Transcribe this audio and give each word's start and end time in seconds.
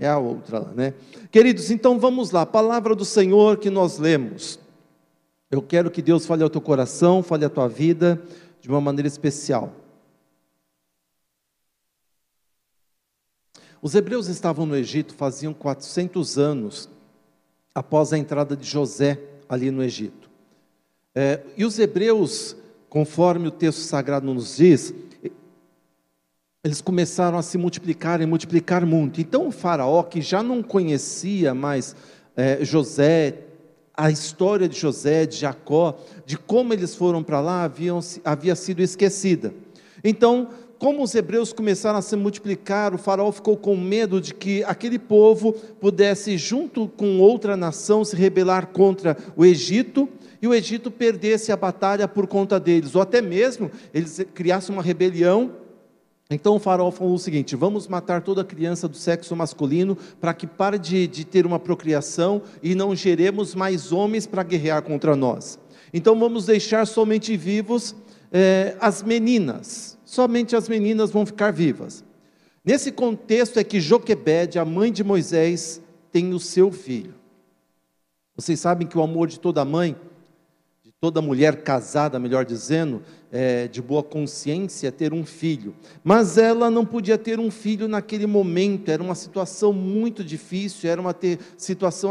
É 0.00 0.08
a 0.08 0.18
outra 0.18 0.60
lá, 0.60 0.72
né? 0.72 0.94
Queridos, 1.30 1.70
então 1.70 1.98
vamos 1.98 2.30
lá, 2.30 2.46
palavra 2.46 2.94
do 2.96 3.04
Senhor 3.04 3.58
que 3.58 3.68
nós 3.68 3.98
lemos. 3.98 4.58
Eu 5.50 5.60
quero 5.60 5.90
que 5.90 6.00
Deus 6.00 6.24
fale 6.24 6.42
ao 6.42 6.48
teu 6.48 6.62
coração, 6.62 7.22
fale 7.22 7.44
à 7.44 7.50
tua 7.50 7.68
vida 7.68 8.18
de 8.62 8.68
uma 8.70 8.80
maneira 8.80 9.06
especial. 9.06 9.74
Os 13.82 13.94
hebreus 13.94 14.26
estavam 14.28 14.64
no 14.64 14.74
Egito 14.74 15.12
faziam 15.12 15.52
400 15.52 16.38
anos 16.38 16.88
após 17.74 18.14
a 18.14 18.18
entrada 18.18 18.56
de 18.56 18.66
José 18.66 19.20
ali 19.50 19.70
no 19.70 19.82
Egito. 19.82 20.30
É, 21.14 21.42
e 21.58 21.64
os 21.64 21.78
hebreus, 21.78 22.56
conforme 22.88 23.48
o 23.48 23.50
texto 23.50 23.80
sagrado 23.80 24.32
nos 24.32 24.56
diz, 24.56 24.94
eles 26.62 26.82
começaram 26.82 27.38
a 27.38 27.42
se 27.42 27.56
multiplicar 27.56 28.20
e 28.20 28.26
multiplicar 28.26 28.84
muito. 28.84 29.20
Então 29.20 29.48
o 29.48 29.50
faraó, 29.50 30.02
que 30.02 30.20
já 30.20 30.42
não 30.42 30.62
conhecia 30.62 31.54
mais 31.54 31.96
é, 32.36 32.62
José, 32.62 33.38
a 33.96 34.10
história 34.10 34.68
de 34.68 34.78
José, 34.78 35.24
de 35.24 35.36
Jacó, 35.36 35.98
de 36.26 36.36
como 36.36 36.74
eles 36.74 36.94
foram 36.94 37.22
para 37.22 37.40
lá, 37.40 37.64
haviam, 37.64 38.00
havia 38.24 38.54
sido 38.54 38.82
esquecida. 38.82 39.54
Então 40.04 40.48
como 40.78 41.02
os 41.02 41.14
hebreus 41.14 41.52
começaram 41.52 41.98
a 41.98 42.02
se 42.02 42.16
multiplicar, 42.16 42.94
o 42.94 42.98
faraó 42.98 43.30
ficou 43.30 43.54
com 43.54 43.76
medo 43.76 44.18
de 44.18 44.32
que 44.32 44.64
aquele 44.64 44.98
povo 44.98 45.52
pudesse, 45.78 46.38
junto 46.38 46.88
com 46.88 47.20
outra 47.20 47.54
nação, 47.54 48.02
se 48.02 48.16
rebelar 48.16 48.68
contra 48.68 49.14
o 49.36 49.44
Egito 49.44 50.08
e 50.40 50.48
o 50.48 50.54
Egito 50.54 50.90
perdesse 50.90 51.52
a 51.52 51.56
batalha 51.56 52.08
por 52.08 52.26
conta 52.26 52.58
deles, 52.58 52.94
ou 52.94 53.02
até 53.02 53.20
mesmo 53.20 53.70
eles 53.92 54.24
criassem 54.32 54.74
uma 54.74 54.82
rebelião. 54.82 55.59
Então 56.30 56.56
o 56.56 56.60
faraó 56.60 56.90
falou 56.90 57.14
o 57.14 57.18
seguinte: 57.18 57.56
vamos 57.56 57.88
matar 57.88 58.22
toda 58.22 58.44
criança 58.44 58.86
do 58.86 58.96
sexo 58.96 59.34
masculino 59.34 59.96
para 60.20 60.32
que 60.32 60.46
pare 60.46 60.78
de, 60.78 61.06
de 61.06 61.24
ter 61.24 61.44
uma 61.44 61.58
procriação 61.58 62.42
e 62.62 62.74
não 62.74 62.94
geremos 62.94 63.54
mais 63.54 63.92
homens 63.92 64.26
para 64.26 64.42
guerrear 64.42 64.82
contra 64.82 65.16
nós. 65.16 65.58
Então 65.92 66.18
vamos 66.18 66.46
deixar 66.46 66.86
somente 66.86 67.36
vivos 67.36 67.96
eh, 68.32 68.76
as 68.80 69.02
meninas 69.02 69.98
somente 70.10 70.56
as 70.56 70.68
meninas 70.68 71.12
vão 71.12 71.24
ficar 71.24 71.52
vivas. 71.52 72.04
Nesse 72.64 72.90
contexto 72.90 73.60
é 73.60 73.64
que 73.64 73.80
Joquebede, 73.80 74.58
a 74.58 74.64
mãe 74.64 74.90
de 74.90 75.04
Moisés, 75.04 75.80
tem 76.10 76.34
o 76.34 76.40
seu 76.40 76.72
filho. 76.72 77.14
Vocês 78.34 78.58
sabem 78.58 78.88
que 78.88 78.98
o 78.98 79.02
amor 79.02 79.28
de 79.28 79.38
toda 79.38 79.64
mãe 79.64 79.94
toda 81.00 81.22
mulher 81.22 81.62
casada, 81.62 82.18
melhor 82.18 82.44
dizendo, 82.44 83.00
é, 83.32 83.66
de 83.66 83.80
boa 83.80 84.02
consciência, 84.02 84.92
ter 84.92 85.14
um 85.14 85.24
filho. 85.24 85.74
Mas 86.04 86.36
ela 86.36 86.70
não 86.70 86.84
podia 86.84 87.16
ter 87.16 87.40
um 87.40 87.50
filho 87.50 87.88
naquele 87.88 88.26
momento, 88.26 88.90
era 88.90 89.02
uma 89.02 89.14
situação 89.14 89.72
muito 89.72 90.22
difícil, 90.22 90.90
era 90.90 91.00
uma 91.00 91.14
ter, 91.14 91.38
situação 91.56 92.10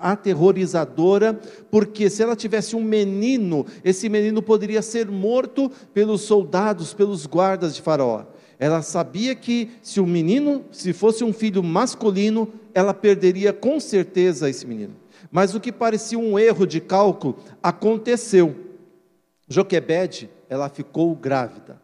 aterrorizadora, 0.00 1.38
porque 1.70 2.10
se 2.10 2.24
ela 2.24 2.34
tivesse 2.34 2.74
um 2.74 2.82
menino, 2.82 3.64
esse 3.84 4.08
menino 4.08 4.42
poderia 4.42 4.82
ser 4.82 5.06
morto 5.06 5.70
pelos 5.94 6.22
soldados, 6.22 6.92
pelos 6.92 7.24
guardas 7.24 7.76
de 7.76 7.82
Faraó. 7.82 8.24
Ela 8.58 8.82
sabia 8.82 9.36
que 9.36 9.70
se 9.80 10.00
o 10.00 10.06
menino, 10.06 10.64
se 10.72 10.92
fosse 10.92 11.22
um 11.22 11.32
filho 11.32 11.62
masculino, 11.62 12.52
ela 12.74 12.92
perderia 12.92 13.52
com 13.52 13.78
certeza 13.78 14.50
esse 14.50 14.66
menino. 14.66 14.96
Mas 15.30 15.54
o 15.54 15.60
que 15.60 15.70
parecia 15.70 16.18
um 16.18 16.38
erro 16.38 16.66
de 16.66 16.80
cálculo 16.80 17.38
aconteceu. 17.62 18.56
Joquebede, 19.48 20.30
ela 20.48 20.68
ficou 20.68 21.14
grávida. 21.14 21.80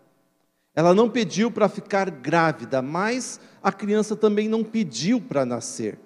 Ela 0.74 0.94
não 0.94 1.08
pediu 1.08 1.50
para 1.50 1.68
ficar 1.68 2.10
grávida, 2.10 2.82
mas 2.82 3.38
a 3.62 3.70
criança 3.70 4.16
também 4.16 4.48
não 4.48 4.64
pediu 4.64 5.20
para 5.20 5.46
nascer. 5.46 5.98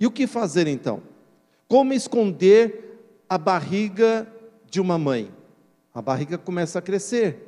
E 0.00 0.06
o 0.06 0.10
que 0.10 0.26
fazer 0.26 0.66
então? 0.66 1.02
Como 1.68 1.92
esconder 1.92 3.24
a 3.28 3.38
barriga 3.38 4.26
de 4.68 4.80
uma 4.80 4.98
mãe? 4.98 5.30
A 5.94 6.02
barriga 6.02 6.36
começa 6.36 6.78
a 6.78 6.82
crescer. 6.82 7.44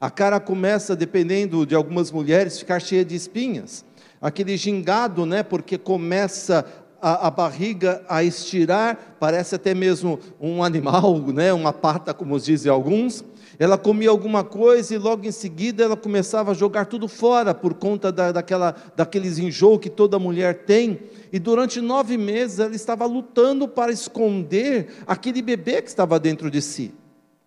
A 0.00 0.10
cara 0.10 0.40
começa, 0.40 0.96
dependendo 0.96 1.66
de 1.66 1.74
algumas 1.74 2.10
mulheres, 2.10 2.58
ficar 2.58 2.80
cheia 2.80 3.04
de 3.04 3.14
espinhas. 3.14 3.84
Aquele 4.20 4.56
gingado, 4.56 5.24
né, 5.24 5.42
porque 5.42 5.78
começa 5.78 6.64
a, 7.00 7.28
a, 7.28 7.30
barriga 7.30 8.02
a 8.08 8.22
estirar, 8.22 9.16
parece 9.18 9.54
até 9.54 9.74
mesmo 9.74 10.18
um 10.40 10.62
animal, 10.62 11.18
né, 11.32 11.52
uma 11.52 11.72
pata, 11.72 12.12
como 12.12 12.38
dizem 12.38 12.70
alguns. 12.70 13.24
Ela 13.58 13.76
comia 13.76 14.08
alguma 14.08 14.42
coisa 14.42 14.94
e 14.94 14.98
logo 14.98 15.26
em 15.26 15.30
seguida 15.30 15.84
ela 15.84 15.96
começava 15.96 16.52
a 16.52 16.54
jogar 16.54 16.86
tudo 16.86 17.06
fora 17.06 17.52
por 17.52 17.74
conta 17.74 18.10
da, 18.10 18.32
daquela, 18.32 18.74
daqueles 18.96 19.38
enjoo 19.38 19.78
que 19.78 19.90
toda 19.90 20.18
mulher 20.18 20.64
tem. 20.64 21.00
E 21.30 21.38
durante 21.38 21.78
nove 21.80 22.16
meses 22.16 22.58
ela 22.58 22.74
estava 22.74 23.04
lutando 23.04 23.68
para 23.68 23.92
esconder 23.92 24.88
aquele 25.06 25.42
bebê 25.42 25.82
que 25.82 25.88
estava 25.88 26.18
dentro 26.18 26.50
de 26.50 26.62
si. 26.62 26.94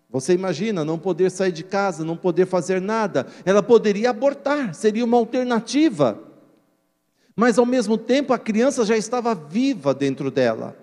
Você 0.08 0.32
imagina 0.32 0.84
não 0.84 0.96
poder 0.96 1.28
sair 1.28 1.50
de 1.50 1.64
casa, 1.64 2.04
não 2.04 2.16
poder 2.16 2.46
fazer 2.46 2.80
nada. 2.80 3.26
Ela 3.44 3.60
poderia 3.60 4.10
abortar, 4.10 4.72
seria 4.72 5.04
uma 5.04 5.16
alternativa. 5.16 6.33
Mas 7.36 7.58
ao 7.58 7.66
mesmo 7.66 7.98
tempo 7.98 8.32
a 8.32 8.38
criança 8.38 8.84
já 8.84 8.96
estava 8.96 9.34
viva 9.34 9.92
dentro 9.92 10.30
dela. 10.30 10.76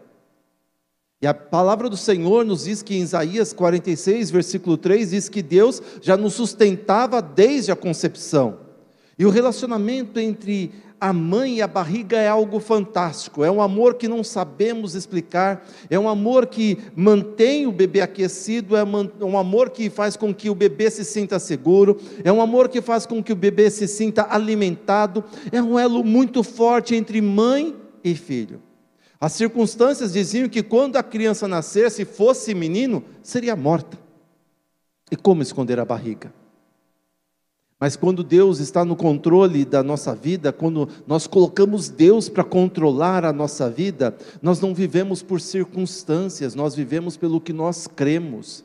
E 1.22 1.28
a 1.28 1.34
palavra 1.34 1.88
do 1.88 1.96
Senhor 1.96 2.44
nos 2.44 2.64
diz 2.64 2.82
que 2.82 2.96
em 2.96 3.02
Isaías 3.02 3.54
46, 3.54 4.32
versículo 4.32 4.76
3, 4.76 5.12
diz 5.12 5.30
que 5.30 5.44
Deus 5.44 5.82
já 6.02 6.18
nos 6.18 6.34
sustentava 6.34 7.22
desde 7.22 7.72
a 7.72 7.76
concepção. 7.76 8.71
E 9.18 9.26
o 9.26 9.30
relacionamento 9.30 10.20
entre 10.20 10.72
a 11.00 11.12
mãe 11.12 11.56
e 11.56 11.62
a 11.64 11.68
barriga 11.68 12.18
é 12.18 12.28
algo 12.28 12.60
fantástico, 12.60 13.44
é 13.44 13.50
um 13.50 13.60
amor 13.60 13.96
que 13.96 14.08
não 14.08 14.24
sabemos 14.24 14.94
explicar, 14.94 15.68
é 15.90 15.98
um 15.98 16.08
amor 16.08 16.46
que 16.46 16.78
mantém 16.96 17.66
o 17.66 17.72
bebê 17.72 18.02
aquecido, 18.02 18.78
é 18.78 18.84
um 18.84 19.36
amor 19.36 19.72
que 19.72 19.90
faz 19.90 20.16
com 20.16 20.32
que 20.32 20.48
o 20.48 20.54
bebê 20.54 20.92
se 20.92 21.04
sinta 21.04 21.40
seguro, 21.40 22.00
é 22.24 22.32
um 22.32 22.40
amor 22.40 22.70
que 22.70 22.84
faz 22.84 23.08
com 23.08 23.24
que 23.24 23.34
o 23.34 23.36
bebê 23.36 23.72
se 23.72 23.88
sinta 23.88 24.28
alimentado, 24.30 25.24
é 25.52 25.60
um 25.60 25.80
elo 25.80 26.04
muito 26.04 26.44
forte 26.44 26.94
entre 26.94 27.20
mãe 27.20 27.76
e 28.04 28.14
filho. 28.14 28.62
As 29.20 29.34
circunstâncias 29.34 30.14
diziam 30.14 30.48
que 30.48 30.62
quando 30.62 30.98
a 30.98 31.04
criança 31.04 31.48
nascesse, 31.48 32.06
fosse 32.06 32.54
menino, 32.54 33.04
seria 33.24 33.56
morta. 33.56 33.98
E 35.12 35.16
como 35.16 35.42
esconder 35.42 35.80
a 35.80 35.86
barriga? 35.86 36.32
Mas 37.82 37.96
quando 37.96 38.24
Deus 38.24 38.60
está 38.60 38.86
no 38.86 38.96
controle 38.96 39.66
da 39.66 39.82
nossa 39.82 40.14
vida, 40.14 40.54
quando 40.54 40.88
nós 41.08 41.26
colocamos 41.26 41.90
Deus 41.90 42.30
para 42.30 42.44
controlar 42.44 43.26
a 43.26 43.34
nossa 43.34 43.68
vida, 43.68 44.16
nós 44.40 44.62
não 44.62 44.72
vivemos 44.72 45.24
por 45.24 45.42
circunstâncias, 45.42 46.54
nós 46.54 46.76
vivemos 46.76 47.18
pelo 47.18 47.42
que 47.42 47.52
nós 47.52 47.88
cremos. 47.88 48.64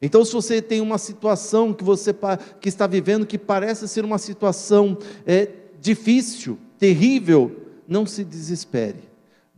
Então, 0.00 0.24
se 0.24 0.32
você 0.32 0.62
tem 0.62 0.80
uma 0.80 0.96
situação 0.96 1.74
que 1.74 1.82
você 1.82 2.14
que 2.60 2.68
está 2.68 2.86
vivendo 2.86 3.26
que 3.26 3.36
parece 3.36 3.88
ser 3.88 4.04
uma 4.04 4.18
situação 4.18 4.96
é, 5.26 5.48
difícil, 5.80 6.56
terrível, 6.78 7.56
não 7.88 8.06
se 8.06 8.22
desespere. 8.22 9.10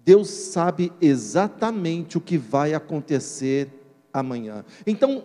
Deus 0.02 0.30
sabe 0.30 0.90
exatamente 0.98 2.16
o 2.16 2.22
que 2.22 2.38
vai 2.38 2.72
acontecer 2.72 3.68
amanhã. 4.10 4.64
Então, 4.86 5.24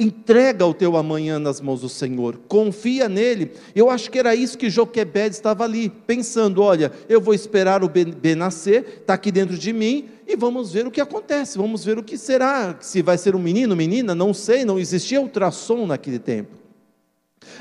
Entrega 0.00 0.64
o 0.64 0.72
teu 0.72 0.96
amanhã 0.96 1.40
nas 1.40 1.60
mãos 1.60 1.80
do 1.80 1.88
Senhor, 1.88 2.38
confia 2.46 3.08
nele. 3.08 3.50
Eu 3.74 3.90
acho 3.90 4.08
que 4.08 4.18
era 4.20 4.32
isso 4.32 4.56
que 4.56 4.70
Joquebed 4.70 5.34
estava 5.34 5.64
ali, 5.64 5.88
pensando: 5.88 6.62
olha, 6.62 6.92
eu 7.08 7.20
vou 7.20 7.34
esperar 7.34 7.82
o 7.82 7.88
bebê 7.88 8.36
nascer, 8.36 9.00
está 9.00 9.14
aqui 9.14 9.32
dentro 9.32 9.58
de 9.58 9.72
mim, 9.72 10.08
e 10.24 10.36
vamos 10.36 10.72
ver 10.72 10.86
o 10.86 10.90
que 10.92 11.00
acontece, 11.00 11.58
vamos 11.58 11.84
ver 11.84 11.98
o 11.98 12.04
que 12.04 12.16
será, 12.16 12.76
se 12.80 13.02
vai 13.02 13.18
ser 13.18 13.34
um 13.34 13.40
menino, 13.40 13.74
menina, 13.74 14.14
não 14.14 14.32
sei, 14.32 14.64
não 14.64 14.78
existia 14.78 15.20
ultrassom 15.20 15.84
naquele 15.84 16.20
tempo. 16.20 16.56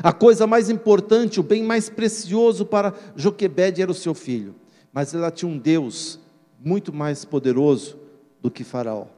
A 0.04 0.14
coisa 0.14 0.46
mais 0.46 0.70
importante, 0.70 1.40
o 1.40 1.44
bem 1.44 1.64
mais 1.64 1.90
precioso 1.90 2.68
para 2.68 2.94
Joquebed 3.16 3.82
era 3.82 3.90
o 3.90 3.96
seu 3.96 4.14
filho, 4.14 4.54
mas 4.94 5.12
ela 5.12 5.32
tinha 5.32 5.50
um 5.50 5.58
Deus 5.58 6.20
muito 6.64 6.94
mais 6.94 7.26
poderoso 7.26 7.98
do 8.40 8.52
que 8.52 8.64
Faraó. 8.64 9.17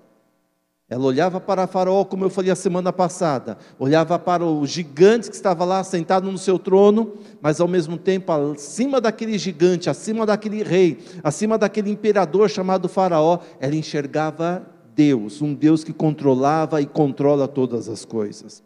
Ela 0.90 1.06
olhava 1.06 1.40
para 1.40 1.68
Faraó, 1.68 2.04
como 2.04 2.26
eu 2.26 2.32
falei 2.32 2.50
a 2.50 2.56
semana 2.56 2.92
passada, 2.92 3.60
olhava 3.78 4.18
para 4.18 4.44
o 4.44 4.66
gigante 4.66 5.30
que 5.30 5.36
estava 5.36 5.64
lá 5.64 5.84
sentado 5.84 6.32
no 6.32 6.38
seu 6.38 6.58
trono, 6.58 7.14
mas 7.40 7.62
ao 7.62 7.68
mesmo 7.68 7.96
tempo, 7.96 8.32
acima 8.32 9.00
daquele 9.00 9.38
gigante, 9.38 9.88
acima 9.88 10.26
daquele 10.26 10.64
rei, 10.64 10.98
acima 11.24 11.60
daquele 11.60 11.92
imperador 11.92 12.50
chamado 12.50 12.90
Faraó, 12.90 13.38
ela 13.60 13.76
enxergava 13.76 14.66
Deus, 14.96 15.44
um 15.44 15.54
Deus 15.54 15.84
que 15.84 15.94
controlava 15.94 16.82
e 16.82 16.88
controla 16.88 17.48
todas 17.48 17.88
as 17.88 18.04
coisas. 18.04 18.64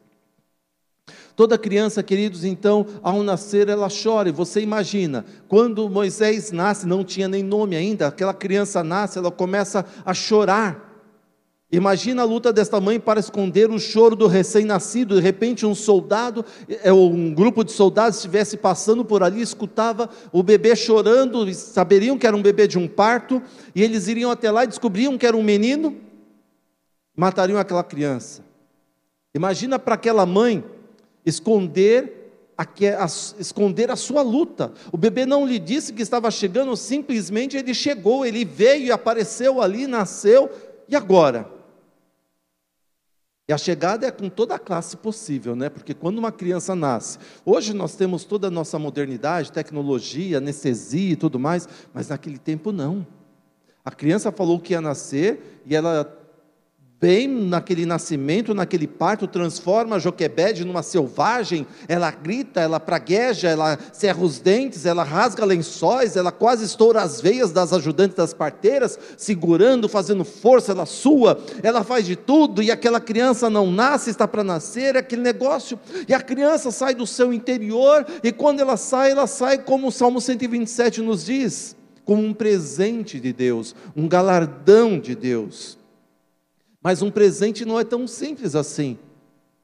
Toda 1.35 1.57
criança, 1.57 2.01
queridos, 2.01 2.45
então, 2.45 2.85
ao 3.01 3.21
nascer, 3.21 3.67
ela 3.67 3.89
chora. 3.89 4.29
E 4.29 4.31
você 4.31 4.61
imagina, 4.61 5.25
quando 5.49 5.89
Moisés 5.89 6.51
nasce, 6.51 6.87
não 6.87 7.03
tinha 7.03 7.27
nem 7.27 7.43
nome 7.43 7.75
ainda, 7.75 8.07
aquela 8.07 8.33
criança 8.33 8.81
nasce, 8.81 9.17
ela 9.17 9.31
começa 9.31 9.83
a 10.05 10.13
chorar 10.13 10.92
Imagina 11.73 12.21
a 12.21 12.25
luta 12.25 12.53
desta 12.53 12.79
mãe 12.79 12.99
para 12.99 13.19
esconder 13.19 13.71
o 13.71 13.79
choro 13.79 14.15
do 14.15 14.27
recém-nascido. 14.27 15.15
De 15.15 15.21
repente, 15.21 15.65
um 15.65 15.73
soldado, 15.73 16.45
é, 16.69 16.93
um 16.93 17.33
grupo 17.33 17.63
de 17.63 17.71
soldados 17.71 18.17
estivesse 18.17 18.57
passando 18.57 19.03
por 19.03 19.23
ali, 19.23 19.41
escutava 19.41 20.07
o 20.31 20.43
bebê 20.43 20.75
chorando, 20.75 21.51
saberiam 21.51 22.15
que 22.15 22.27
era 22.27 22.37
um 22.37 22.43
bebê 22.43 22.67
de 22.67 22.77
um 22.77 22.87
parto, 22.87 23.41
e 23.73 23.81
eles 23.81 24.07
iriam 24.07 24.29
até 24.29 24.51
lá 24.51 24.65
e 24.65 24.67
descobriam 24.67 25.17
que 25.17 25.25
era 25.25 25.35
um 25.35 25.41
menino, 25.41 25.97
matariam 27.17 27.57
aquela 27.57 27.83
criança. 27.83 28.43
Imagina 29.33 29.79
para 29.79 29.95
aquela 29.95 30.27
mãe 30.27 30.63
esconder 31.25 32.53
a, 32.55 32.61
a, 32.65 33.05
esconder 33.39 33.89
a 33.89 33.95
sua 33.95 34.21
luta. 34.21 34.71
O 34.91 34.97
bebê 34.97 35.25
não 35.25 35.43
lhe 35.43 35.57
disse 35.57 35.91
que 35.91 36.03
estava 36.03 36.29
chegando, 36.29 36.77
simplesmente 36.77 37.57
ele 37.57 37.73
chegou, 37.73 38.23
ele 38.23 38.45
veio 38.45 38.85
e 38.85 38.91
apareceu 38.91 39.59
ali, 39.59 39.87
nasceu, 39.87 40.51
e 40.87 40.95
agora? 40.95 41.62
A 43.53 43.57
chegada 43.57 44.07
é 44.07 44.11
com 44.11 44.29
toda 44.29 44.55
a 44.55 44.59
classe 44.59 44.97
possível, 44.97 45.55
né? 45.55 45.69
Porque 45.69 45.93
quando 45.93 46.17
uma 46.17 46.31
criança 46.31 46.75
nasce, 46.75 47.19
hoje 47.45 47.71
nós 47.71 47.95
temos 47.95 48.23
toda 48.23 48.47
a 48.47 48.51
nossa 48.51 48.79
modernidade, 48.79 49.51
tecnologia, 49.51 50.39
anestesia 50.39 51.13
e 51.13 51.15
tudo 51.15 51.39
mais, 51.39 51.69
mas 51.93 52.09
naquele 52.09 52.39
tempo 52.39 52.71
não. 52.71 53.05
A 53.85 53.91
criança 53.91 54.31
falou 54.31 54.59
que 54.59 54.73
ia 54.73 54.81
nascer 54.81 55.61
e 55.65 55.75
ela 55.75 56.22
bem 57.03 57.27
naquele 57.27 57.85
nascimento, 57.85 58.53
naquele 58.53 58.87
parto, 58.87 59.27
transforma 59.27 59.99
Joquebede 59.99 60.63
numa 60.63 60.81
selvagem, 60.81 61.67
ela 61.85 62.09
grita, 62.09 62.61
ela 62.61 62.79
pragueja, 62.79 63.49
ela 63.49 63.77
cerra 63.91 64.23
os 64.23 64.39
dentes, 64.39 64.85
ela 64.85 65.03
rasga 65.03 65.43
lençóis, 65.43 66.15
ela 66.15 66.31
quase 66.31 66.63
estoura 66.63 67.01
as 67.01 67.19
veias 67.19 67.51
das 67.51 67.73
ajudantes 67.73 68.15
das 68.15 68.33
parteiras, 68.33 68.97
segurando, 69.17 69.89
fazendo 69.89 70.23
força, 70.23 70.71
ela 70.71 70.85
sua, 70.85 71.43
ela 71.61 71.83
faz 71.83 72.05
de 72.05 72.15
tudo, 72.15 72.63
e 72.63 72.71
aquela 72.71 73.01
criança 73.01 73.49
não 73.49 73.69
nasce, 73.69 74.09
está 74.09 74.25
para 74.25 74.41
nascer, 74.41 74.95
é 74.95 74.99
aquele 74.99 75.23
negócio, 75.23 75.77
e 76.07 76.13
a 76.13 76.21
criança 76.21 76.71
sai 76.71 76.95
do 76.95 77.05
seu 77.05 77.33
interior, 77.33 78.07
e 78.23 78.31
quando 78.31 78.61
ela 78.61 78.77
sai, 78.77 79.11
ela 79.11 79.27
sai 79.27 79.57
como 79.57 79.87
o 79.87 79.91
Salmo 79.91 80.21
127 80.21 81.01
nos 81.01 81.25
diz, 81.25 81.75
como 82.05 82.23
um 82.23 82.33
presente 82.33 83.19
de 83.19 83.33
Deus, 83.33 83.75
um 83.93 84.07
galardão 84.07 84.97
de 84.97 85.13
Deus. 85.15 85.82
Mas 86.83 87.01
um 87.01 87.09
presente 87.09 87.63
não 87.63 87.79
é 87.79 87.85
tão 87.85 88.05
simples 88.05 88.55
assim, 88.55 88.99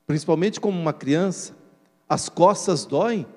principalmente 0.07 0.57
como 0.57 0.80
uma 0.80 0.94
criança. 0.94 1.54
As 2.07 2.30
costas 2.30 2.86
doem, 2.86 3.27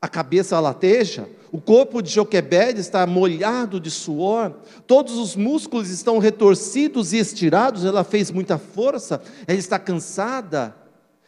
a 0.00 0.06
cabeça 0.06 0.60
lateja, 0.60 1.26
o 1.50 1.58
corpo 1.58 2.02
de 2.02 2.10
Joquebede 2.10 2.80
está 2.80 3.06
molhado 3.06 3.80
de 3.80 3.90
suor, 3.90 4.54
todos 4.86 5.16
os 5.16 5.34
músculos 5.34 5.88
estão 5.88 6.18
retorcidos 6.18 7.14
e 7.14 7.18
estirados, 7.18 7.86
ela 7.86 8.04
fez 8.04 8.30
muita 8.30 8.58
força, 8.58 9.22
ela 9.46 9.58
está 9.58 9.78
cansada, 9.78 10.76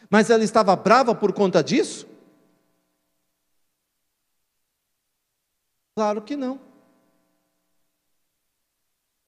mas 0.07 0.29
ela 0.29 0.43
estava 0.43 0.75
brava 0.75 1.15
por 1.15 1.33
conta 1.33 1.63
disso? 1.63 2.05
Claro 5.95 6.21
que 6.21 6.35
não. 6.35 6.66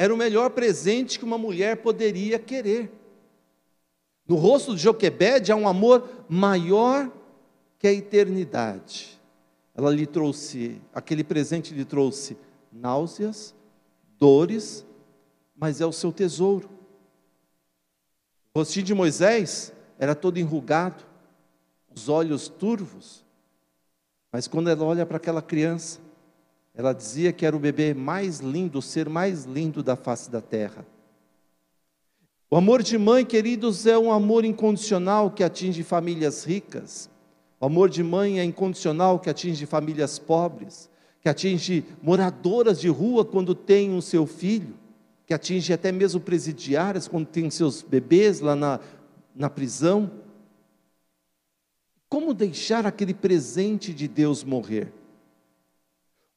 Era 0.01 0.13
o 0.13 0.17
melhor 0.17 0.51
presente 0.51 1.19
que 1.19 1.25
uma 1.25 1.37
mulher 1.37 1.83
poderia 1.83 2.39
querer. 2.39 2.89
No 4.25 4.37
rosto 4.37 4.73
de 4.73 4.81
Joquebede 4.81 5.51
há 5.51 5.57
um 5.57 5.67
amor 5.67 6.25
maior 6.29 7.11
que 7.77 7.85
a 7.85 7.91
eternidade. 7.91 9.19
Ela 9.75 9.91
lhe 9.91 10.07
trouxe, 10.07 10.81
aquele 10.93 11.21
presente 11.21 11.73
lhe 11.73 11.83
trouxe 11.83 12.37
náuseas, 12.71 13.53
dores, 14.17 14.85
mas 15.53 15.81
é 15.81 15.85
o 15.85 15.91
seu 15.91 16.13
tesouro. 16.13 16.69
O 18.53 18.59
rostinho 18.59 18.85
de 18.85 18.93
Moisés 18.93 19.73
era 19.97 20.15
todo 20.15 20.37
enrugado, 20.37 21.03
os 21.93 22.07
olhos 22.07 22.47
turvos, 22.47 23.25
mas 24.31 24.47
quando 24.47 24.69
ela 24.69 24.85
olha 24.85 25.05
para 25.05 25.17
aquela 25.17 25.41
criança, 25.41 25.99
ela 26.79 26.93
dizia 26.93 27.33
que 27.33 27.45
era 27.45 27.53
o 27.53 27.59
bebê 27.59 27.93
mais 27.93 28.39
lindo, 28.39 28.79
o 28.79 28.81
ser 28.81 29.09
mais 29.09 29.43
lindo 29.43 29.83
da 29.83 29.97
face 29.97 30.31
da 30.31 30.39
terra. 30.39 30.85
O 32.49 32.55
amor 32.55 32.81
de 32.81 32.97
mãe, 32.97 33.25
queridos, 33.25 33.85
é 33.85 33.99
um 33.99 34.13
amor 34.13 34.45
incondicional 34.45 35.29
que 35.29 35.43
atinge 35.43 35.83
famílias 35.83 36.45
ricas. 36.45 37.09
O 37.59 37.65
amor 37.65 37.89
de 37.89 38.01
mãe 38.01 38.39
é 38.39 38.45
incondicional 38.45 39.19
que 39.19 39.29
atinge 39.29 39.65
famílias 39.65 40.17
pobres, 40.17 40.89
que 41.19 41.27
atinge 41.27 41.83
moradoras 42.01 42.79
de 42.79 42.87
rua 42.87 43.25
quando 43.25 43.53
tem 43.53 43.93
o 43.93 44.01
seu 44.01 44.25
filho, 44.25 44.73
que 45.27 45.33
atinge 45.33 45.73
até 45.73 45.91
mesmo 45.91 46.21
presidiárias 46.21 47.09
quando 47.09 47.25
tem 47.25 47.49
seus 47.49 47.81
bebês 47.81 48.39
lá 48.39 48.55
na, 48.55 48.79
na 49.35 49.49
prisão. 49.49 50.09
Como 52.07 52.33
deixar 52.33 52.85
aquele 52.85 53.13
presente 53.13 53.93
de 53.93 54.07
Deus 54.07 54.45
morrer? 54.45 54.93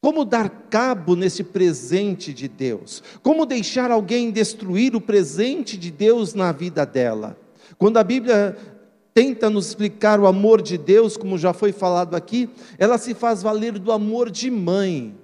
Como 0.03 0.25
dar 0.25 0.51
cabo 0.69 1.15
nesse 1.15 1.45
presente 1.45 2.35
de 2.35 2.49
Deus? 2.49 3.05
Como 3.23 3.47
deixar 3.47 3.89
alguém 3.93 4.33
destruir 4.33 4.97
o 4.97 5.01
presente 5.01 5.79
de 5.79 5.93
Deus 5.93 6.35
na 6.35 6.51
vida 6.51 6.85
dela? 6.85 7.39
Quando 7.79 7.99
a 7.99 8.03
Bíblia 8.03 8.57
tenta 9.15 9.49
nos 9.49 9.69
explicar 9.69 10.19
o 10.19 10.27
amor 10.27 10.61
de 10.61 10.77
Deus, 10.77 11.17
como 11.17 11.39
já 11.39 11.53
foi 11.53 11.71
falado 11.71 12.17
aqui, 12.17 12.51
ela 12.79 12.99
se 12.99 13.15
faz 13.15 13.45
valer 13.45 13.79
do 13.79 13.93
amor 13.93 14.29
de 14.29 14.51
mãe. 14.51 15.17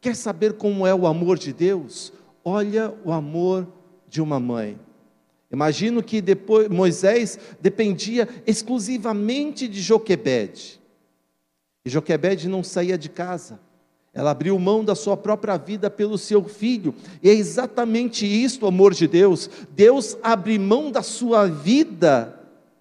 Quer 0.00 0.16
saber 0.16 0.54
como 0.54 0.84
é 0.84 0.92
o 0.92 1.06
amor 1.06 1.38
de 1.38 1.52
Deus? 1.52 2.12
Olha 2.44 2.92
o 3.04 3.12
amor 3.12 3.68
de 4.08 4.20
uma 4.20 4.40
mãe. 4.40 4.76
Imagino 5.48 6.02
que 6.02 6.20
depois 6.20 6.68
Moisés 6.68 7.38
dependia 7.60 8.28
exclusivamente 8.44 9.68
de 9.68 9.80
Joquebede. 9.80 10.80
E 11.84 11.88
Joquebede 11.88 12.48
não 12.48 12.64
saía 12.64 12.98
de 12.98 13.08
casa. 13.08 13.60
Ela 14.14 14.30
abriu 14.30 14.56
mão 14.58 14.84
da 14.84 14.94
sua 14.94 15.16
própria 15.16 15.56
vida 15.56 15.90
pelo 15.90 16.16
seu 16.16 16.44
filho. 16.44 16.94
E 17.20 17.28
é 17.28 17.32
exatamente 17.32 18.24
isto 18.24 18.66
amor 18.66 18.94
de 18.94 19.08
Deus. 19.08 19.50
Deus 19.70 20.16
abre 20.22 20.56
mão 20.56 20.92
da 20.92 21.02
sua 21.02 21.46
vida 21.46 22.38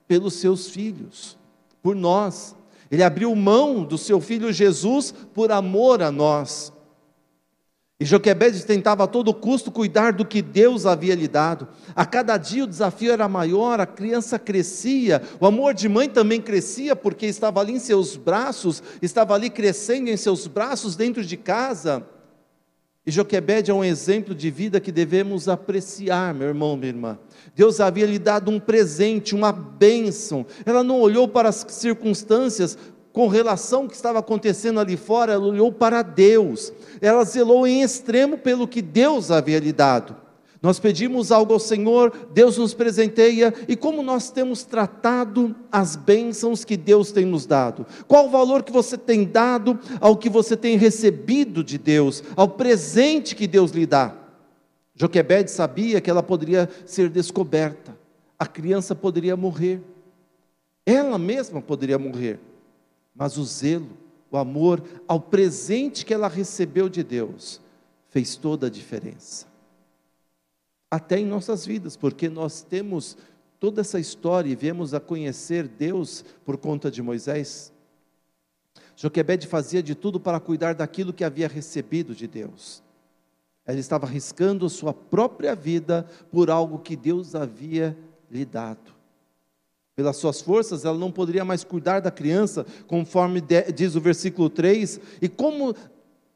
pelos 0.08 0.36
seus 0.36 0.70
filhos, 0.70 1.36
por 1.82 1.96
nós. 1.96 2.56
Ele 2.92 3.02
abriu 3.02 3.36
mão 3.36 3.84
do 3.84 3.98
seu 3.98 4.22
filho 4.22 4.54
Jesus 4.54 5.12
por 5.34 5.52
amor 5.52 6.04
a 6.04 6.12
nós. 6.12 6.72
E 8.04 8.06
Joquebede 8.06 8.66
tentava 8.66 9.06
a 9.06 9.08
todo 9.08 9.34
custo 9.34 9.72
cuidar 9.72 10.12
do 10.12 10.26
que 10.26 10.42
Deus 10.42 10.86
havia 10.86 11.16
lhe 11.16 11.26
dado. 11.26 11.70
A 11.96 12.06
cada 12.06 12.36
dia 12.36 12.66
o 12.66 12.68
desafio 12.68 13.14
era 13.14 13.30
maior, 13.30 13.80
a 13.80 13.86
criança 13.86 14.38
crescia, 14.38 15.22
o 15.40 15.46
amor 15.46 15.74
de 15.74 15.88
mãe 15.88 16.10
também 16.10 16.42
crescia, 16.42 16.98
porque 16.98 17.26
estava 17.26 17.62
ali 17.62 17.72
em 17.72 17.80
seus 17.80 18.18
braços, 18.18 18.84
estava 19.02 19.34
ali 19.34 19.50
crescendo 19.50 20.10
em 20.10 20.18
seus 20.18 20.48
braços 20.48 20.98
dentro 20.98 21.24
de 21.24 21.38
casa. 21.38 22.06
E 23.06 23.12
Joquebede 23.12 23.70
é 23.70 23.74
um 23.74 23.84
exemplo 23.84 24.34
de 24.36 24.50
vida 24.50 24.80
que 24.80 24.90
devemos 24.92 25.50
apreciar, 25.50 26.34
meu 26.34 26.48
irmão, 26.48 26.78
minha 26.78 26.90
irmã. 26.90 27.20
Deus 27.54 27.82
havia 27.82 28.06
lhe 28.06 28.18
dado 28.18 28.50
um 28.50 28.62
presente, 28.62 29.36
uma 29.36 29.52
bênção. 29.52 30.46
Ela 30.66 30.84
não 30.84 31.02
olhou 31.02 31.28
para 31.28 31.50
as 31.50 31.66
circunstâncias, 31.68 32.78
com 33.14 33.28
relação 33.28 33.84
ao 33.84 33.88
que 33.88 33.96
estava 33.96 34.18
acontecendo 34.18 34.80
ali 34.80 34.98
fora, 34.98 35.34
ela 35.34 35.46
olhou 35.46 35.72
para 35.72 36.02
Deus, 36.02 36.74
ela 37.00 37.24
zelou 37.24 37.68
em 37.68 37.84
extremo 37.84 38.40
pelo 38.40 38.68
que 38.68 38.82
Deus 38.82 39.30
havia 39.30 39.60
lhe 39.60 39.72
dado. 39.72 40.16
Nós 40.60 40.80
pedimos 40.80 41.32
algo 41.32 41.54
ao 41.54 41.60
Senhor, 41.60 42.12
Deus 42.34 42.58
nos 42.58 42.74
presenteia, 42.74 43.54
e 43.68 43.76
como 43.76 44.02
nós 44.02 44.32
temos 44.32 44.64
tratado 44.64 45.56
as 45.72 45.96
bênçãos 45.96 46.66
que 46.66 46.76
Deus 46.76 47.12
tem 47.12 47.26
nos 47.26 47.46
dado? 47.46 47.86
Qual 48.08 48.26
o 48.26 48.32
valor 48.32 48.64
que 48.64 48.72
você 48.72 48.98
tem 48.98 49.26
dado 49.26 49.80
ao 50.02 50.18
que 50.18 50.30
você 50.30 50.58
tem 50.58 50.76
recebido 50.76 51.64
de 51.64 51.78
Deus, 51.78 52.24
ao 52.36 52.48
presente 52.48 53.36
que 53.36 53.46
Deus 53.46 53.72
lhe 53.72 53.86
dá? 53.86 54.16
Joquebede 54.96 55.52
sabia 55.52 56.02
que 56.02 56.10
ela 56.10 56.24
poderia 56.24 56.68
ser 56.84 57.10
descoberta, 57.10 57.96
a 58.40 58.48
criança 58.48 58.96
poderia 58.96 59.38
morrer, 59.38 59.82
ela 60.86 61.20
mesma 61.20 61.62
poderia 61.62 62.00
morrer 62.00 62.40
mas 63.16 63.38
o 63.38 63.44
zelo, 63.44 63.98
o 64.32 64.38
amor 64.38 64.84
ao 65.08 65.20
presente 65.20 66.06
que 66.06 66.14
ela 66.14 66.28
recebeu 66.28 66.90
de 66.90 67.04
Deus, 67.04 67.62
fez 68.10 68.36
toda 68.36 68.68
a 68.68 68.70
diferença. 68.70 69.48
Até 70.90 71.20
em 71.20 71.26
nossas 71.26 71.66
vidas, 71.66 71.98
porque 71.98 72.30
nós 72.30 72.62
temos 72.62 73.18
toda 73.60 73.82
essa 73.82 74.00
história 74.00 74.50
e 74.50 74.56
viemos 74.56 74.94
a 74.94 75.00
conhecer 75.00 75.68
Deus 75.68 76.24
por 76.46 76.58
conta 76.58 76.92
de 76.92 77.02
Moisés. 77.02 77.74
Joquebede 78.96 79.48
fazia 79.48 79.82
de 79.82 79.96
tudo 79.96 80.20
para 80.20 80.40
cuidar 80.40 80.76
daquilo 80.76 81.14
que 81.14 81.24
havia 81.24 81.48
recebido 81.48 82.14
de 82.14 82.28
Deus. 82.28 82.84
Ela 83.66 83.80
estava 83.80 84.06
arriscando 84.06 84.70
sua 84.70 84.94
própria 84.94 85.56
vida 85.56 86.08
por 86.32 86.50
algo 86.50 86.80
que 86.80 86.96
Deus 86.96 87.34
havia 87.34 87.98
lhe 88.30 88.46
dado. 88.46 88.93
Pelas 89.96 90.18
suas 90.18 90.42
forças, 90.42 90.86
ela 90.86 90.98
não 90.98 91.12
poderia 91.12 91.46
mais 91.46 91.64
cuidar 91.64 92.00
da 92.00 92.10
criança, 92.10 92.66
conforme 92.88 93.42
diz 93.76 93.96
o 93.96 94.02
versículo 94.02 94.50
3. 94.50 95.00
E 95.22 95.30
como 95.30 95.76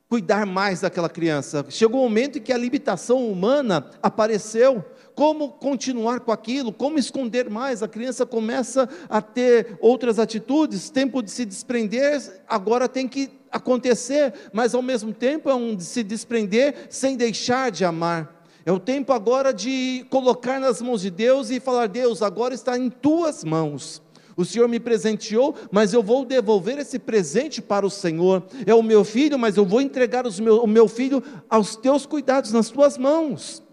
cuidar 0.07 0.45
mais 0.45 0.81
daquela 0.81 1.09
criança. 1.09 1.65
Chegou 1.69 2.01
o 2.01 2.05
um 2.05 2.07
momento 2.07 2.37
em 2.37 2.41
que 2.41 2.53
a 2.53 2.57
limitação 2.57 3.29
humana 3.29 3.89
apareceu. 4.01 4.83
Como 5.13 5.49
continuar 5.49 6.19
com 6.19 6.31
aquilo? 6.31 6.71
Como 6.71 6.99
esconder 6.99 7.49
mais? 7.49 7.81
A 7.81 7.87
criança 7.87 8.25
começa 8.25 8.87
a 9.09 9.21
ter 9.21 9.77
outras 9.81 10.19
atitudes, 10.19 10.89
tempo 10.89 11.21
de 11.21 11.31
se 11.31 11.43
desprender, 11.43 12.21
agora 12.47 12.87
tem 12.87 13.07
que 13.07 13.31
acontecer, 13.51 14.33
mas 14.53 14.75
ao 14.75 14.81
mesmo 14.81 15.11
tempo 15.11 15.49
é 15.49 15.55
um 15.55 15.75
de 15.75 15.83
se 15.83 16.03
desprender 16.03 16.87
sem 16.89 17.17
deixar 17.17 17.71
de 17.71 17.83
amar. 17.83 18.36
É 18.67 18.71
o 18.73 18.81
tempo 18.81 19.13
agora 19.13 19.53
de 19.53 20.05
colocar 20.09 20.59
nas 20.59 20.81
mãos 20.81 20.99
de 20.99 21.09
Deus 21.09 21.49
e 21.49 21.57
falar: 21.57 21.87
Deus, 21.87 22.21
agora 22.21 22.53
está 22.53 22.77
em 22.77 22.89
tuas 22.89 23.45
mãos. 23.45 24.01
O 24.35 24.43
Senhor 24.43 24.67
me 24.67 24.77
presenteou, 24.77 25.55
mas 25.71 25.93
eu 25.93 26.03
vou 26.03 26.25
devolver 26.25 26.77
esse 26.77 26.99
presente 26.99 27.61
para 27.61 27.85
o 27.85 27.89
Senhor. 27.89 28.43
É 28.65 28.75
o 28.75 28.83
meu 28.83 29.05
filho, 29.05 29.39
mas 29.39 29.55
eu 29.55 29.65
vou 29.65 29.79
entregar 29.79 30.25
meu, 30.41 30.57
o 30.57 30.67
meu 30.67 30.89
filho 30.89 31.23
aos 31.49 31.77
teus 31.77 32.05
cuidados, 32.05 32.51
nas 32.51 32.69
tuas 32.69 32.97
mãos. 32.97 33.63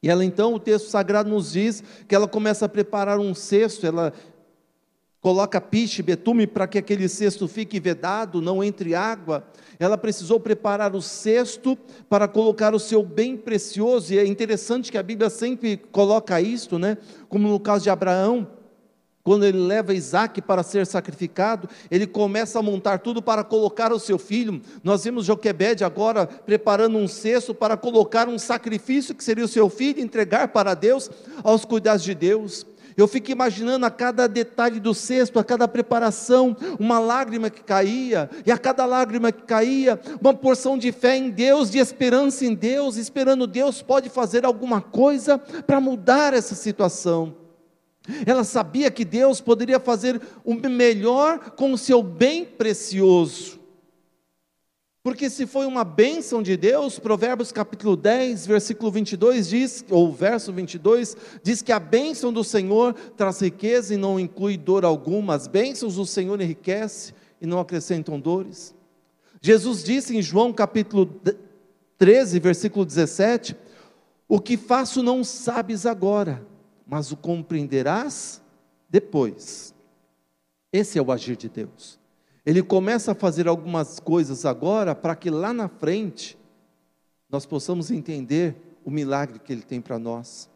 E 0.00 0.08
ela 0.08 0.24
então, 0.24 0.54
o 0.54 0.60
texto 0.60 0.88
sagrado 0.88 1.28
nos 1.28 1.50
diz 1.50 1.82
que 2.06 2.14
ela 2.14 2.28
começa 2.28 2.66
a 2.66 2.68
preparar 2.68 3.18
um 3.18 3.34
cesto, 3.34 3.84
ela 3.84 4.12
coloca 5.22 5.60
piche, 5.60 6.02
betume 6.02 6.48
para 6.48 6.66
que 6.66 6.76
aquele 6.76 7.08
cesto 7.08 7.46
fique 7.46 7.78
vedado, 7.78 8.42
não 8.42 8.62
entre 8.62 8.92
água. 8.92 9.46
Ela 9.78 9.96
precisou 9.96 10.40
preparar 10.40 10.96
o 10.96 11.00
cesto 11.00 11.78
para 12.08 12.26
colocar 12.26 12.74
o 12.74 12.80
seu 12.80 13.04
bem 13.04 13.36
precioso, 13.36 14.12
e 14.12 14.18
é 14.18 14.26
interessante 14.26 14.90
que 14.90 14.98
a 14.98 15.02
Bíblia 15.02 15.30
sempre 15.30 15.76
coloca 15.76 16.40
isto, 16.40 16.76
né? 16.76 16.98
Como 17.28 17.48
no 17.48 17.60
caso 17.60 17.84
de 17.84 17.90
Abraão, 17.90 18.48
quando 19.22 19.44
ele 19.44 19.58
leva 19.58 19.94
Isaac 19.94 20.42
para 20.42 20.64
ser 20.64 20.84
sacrificado, 20.84 21.68
ele 21.88 22.08
começa 22.08 22.58
a 22.58 22.62
montar 22.62 22.98
tudo 22.98 23.22
para 23.22 23.44
colocar 23.44 23.92
o 23.92 24.00
seu 24.00 24.18
filho. 24.18 24.60
Nós 24.82 25.04
vimos 25.04 25.26
Joquebede 25.26 25.84
agora 25.84 26.26
preparando 26.26 26.98
um 26.98 27.06
cesto 27.06 27.54
para 27.54 27.76
colocar 27.76 28.28
um 28.28 28.36
sacrifício 28.40 29.14
que 29.14 29.22
seria 29.22 29.44
o 29.44 29.48
seu 29.48 29.70
filho, 29.70 30.00
entregar 30.00 30.48
para 30.48 30.74
Deus, 30.74 31.08
aos 31.44 31.64
cuidados 31.64 32.02
de 32.02 32.16
Deus. 32.16 32.66
Eu 32.96 33.08
fico 33.08 33.30
imaginando 33.30 33.86
a 33.86 33.90
cada 33.90 34.26
detalhe 34.26 34.80
do 34.80 34.94
cesto, 34.94 35.38
a 35.38 35.44
cada 35.44 35.66
preparação, 35.66 36.56
uma 36.78 36.98
lágrima 36.98 37.50
que 37.50 37.62
caía, 37.62 38.28
e 38.44 38.50
a 38.52 38.58
cada 38.58 38.84
lágrima 38.84 39.32
que 39.32 39.42
caía, 39.42 40.00
uma 40.20 40.34
porção 40.34 40.76
de 40.76 40.92
fé 40.92 41.16
em 41.16 41.30
Deus, 41.30 41.70
de 41.70 41.78
esperança 41.78 42.44
em 42.44 42.54
Deus, 42.54 42.96
esperando 42.96 43.46
Deus 43.46 43.82
pode 43.82 44.08
fazer 44.08 44.44
alguma 44.44 44.80
coisa 44.80 45.38
para 45.38 45.80
mudar 45.80 46.34
essa 46.34 46.54
situação. 46.54 47.36
Ela 48.26 48.42
sabia 48.42 48.90
que 48.90 49.04
Deus 49.04 49.40
poderia 49.40 49.78
fazer 49.78 50.20
o 50.44 50.54
melhor 50.54 51.52
com 51.52 51.72
o 51.72 51.78
seu 51.78 52.02
bem 52.02 52.44
precioso. 52.44 53.61
Porque 55.02 55.28
se 55.28 55.46
foi 55.48 55.66
uma 55.66 55.82
bênção 55.82 56.40
de 56.40 56.56
Deus, 56.56 57.00
Provérbios 57.00 57.50
capítulo 57.50 57.96
10, 57.96 58.46
versículo 58.46 58.88
22 58.92 59.48
diz, 59.48 59.84
ou 59.90 60.12
verso 60.12 60.52
22, 60.52 61.16
diz 61.42 61.60
que 61.60 61.72
a 61.72 61.80
bênção 61.80 62.32
do 62.32 62.44
Senhor 62.44 62.94
traz 63.16 63.40
riqueza 63.40 63.94
e 63.94 63.96
não 63.96 64.20
inclui 64.20 64.56
dor 64.56 64.84
alguma. 64.84 65.34
As 65.34 65.48
bênçãos 65.48 65.96
do 65.96 66.06
Senhor 66.06 66.40
enriquece 66.40 67.14
e 67.40 67.46
não 67.46 67.58
acrescentam 67.58 68.20
dores. 68.20 68.72
Jesus 69.40 69.82
disse 69.82 70.16
em 70.16 70.22
João 70.22 70.52
capítulo 70.52 71.20
13, 71.98 72.38
versículo 72.38 72.86
17: 72.86 73.56
O 74.28 74.38
que 74.38 74.56
faço 74.56 75.02
não 75.02 75.24
sabes 75.24 75.84
agora, 75.84 76.46
mas 76.86 77.10
o 77.10 77.16
compreenderás 77.16 78.40
depois. 78.88 79.74
Esse 80.72 80.96
é 80.96 81.02
o 81.02 81.10
agir 81.10 81.36
de 81.36 81.48
Deus. 81.48 82.01
Ele 82.44 82.62
começa 82.62 83.12
a 83.12 83.14
fazer 83.14 83.46
algumas 83.46 84.00
coisas 84.00 84.44
agora 84.44 84.94
para 84.94 85.14
que 85.14 85.30
lá 85.30 85.52
na 85.52 85.68
frente 85.68 86.36
nós 87.30 87.46
possamos 87.46 87.90
entender 87.90 88.56
o 88.84 88.90
milagre 88.90 89.38
que 89.38 89.52
ele 89.52 89.62
tem 89.62 89.80
para 89.80 89.98
nós. 89.98 90.50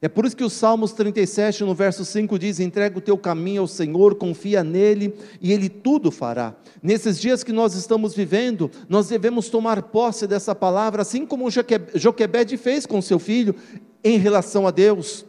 É 0.00 0.08
por 0.08 0.26
isso 0.26 0.36
que 0.36 0.44
o 0.44 0.50
Salmos 0.50 0.92
37, 0.92 1.64
no 1.64 1.74
verso 1.74 2.04
5, 2.04 2.38
diz: 2.38 2.60
Entrega 2.60 2.98
o 2.98 3.00
teu 3.00 3.16
caminho 3.16 3.62
ao 3.62 3.66
Senhor, 3.66 4.14
confia 4.14 4.62
nele 4.62 5.14
e 5.40 5.52
ele 5.52 5.68
tudo 5.68 6.10
fará. 6.10 6.54
Nesses 6.82 7.18
dias 7.18 7.42
que 7.42 7.52
nós 7.52 7.74
estamos 7.74 8.14
vivendo, 8.14 8.70
nós 8.88 9.08
devemos 9.08 9.48
tomar 9.48 9.82
posse 9.82 10.26
dessa 10.26 10.54
palavra, 10.54 11.02
assim 11.02 11.24
como 11.24 11.48
Joquebede 11.50 12.56
fez 12.56 12.84
com 12.84 13.00
seu 13.00 13.18
filho 13.18 13.54
em 14.04 14.18
relação 14.18 14.66
a 14.66 14.70
Deus. 14.70 15.24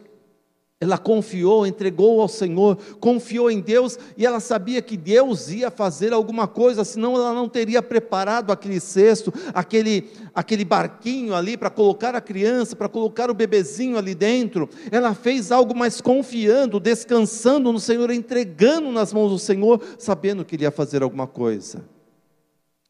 Ela 0.80 0.96
confiou, 0.96 1.66
entregou 1.66 2.20
ao 2.20 2.28
Senhor, 2.28 2.78
confiou 3.00 3.50
em 3.50 3.60
Deus 3.60 3.98
e 4.16 4.24
ela 4.24 4.38
sabia 4.38 4.80
que 4.80 4.96
Deus 4.96 5.50
ia 5.50 5.72
fazer 5.72 6.12
alguma 6.12 6.46
coisa, 6.46 6.84
senão 6.84 7.16
ela 7.16 7.34
não 7.34 7.48
teria 7.48 7.82
preparado 7.82 8.52
aquele 8.52 8.78
cesto, 8.78 9.34
aquele, 9.52 10.08
aquele 10.32 10.64
barquinho 10.64 11.34
ali 11.34 11.56
para 11.56 11.68
colocar 11.68 12.14
a 12.14 12.20
criança, 12.20 12.76
para 12.76 12.88
colocar 12.88 13.28
o 13.28 13.34
bebezinho 13.34 13.98
ali 13.98 14.14
dentro. 14.14 14.68
Ela 14.92 15.14
fez 15.14 15.50
algo 15.50 15.76
mais 15.76 16.00
confiando, 16.00 16.78
descansando 16.78 17.72
no 17.72 17.80
Senhor, 17.80 18.08
entregando 18.12 18.92
nas 18.92 19.12
mãos 19.12 19.30
do 19.30 19.38
Senhor, 19.38 19.82
sabendo 19.98 20.44
que 20.44 20.54
ele 20.54 20.62
ia 20.62 20.70
fazer 20.70 21.02
alguma 21.02 21.26
coisa. 21.26 21.84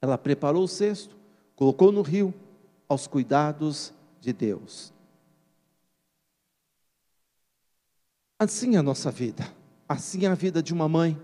Ela 0.02 0.18
preparou 0.18 0.64
o 0.64 0.68
cesto, 0.68 1.16
colocou 1.56 1.90
no 1.90 2.02
rio, 2.02 2.34
aos 2.86 3.06
cuidados 3.06 3.94
de 4.20 4.32
Deus. 4.34 4.92
Assim 8.38 8.76
é 8.76 8.78
a 8.78 8.82
nossa 8.84 9.10
vida, 9.10 9.52
assim 9.88 10.24
é 10.24 10.28
a 10.28 10.34
vida 10.34 10.62
de 10.62 10.72
uma 10.72 10.88
mãe. 10.88 11.20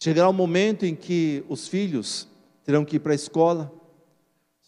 Chegará 0.00 0.28
o 0.28 0.30
um 0.30 0.34
momento 0.34 0.86
em 0.86 0.94
que 0.94 1.44
os 1.48 1.66
filhos 1.66 2.28
terão 2.62 2.84
que 2.84 2.96
ir 2.96 3.00
para 3.00 3.10
a 3.10 3.16
escola, 3.16 3.72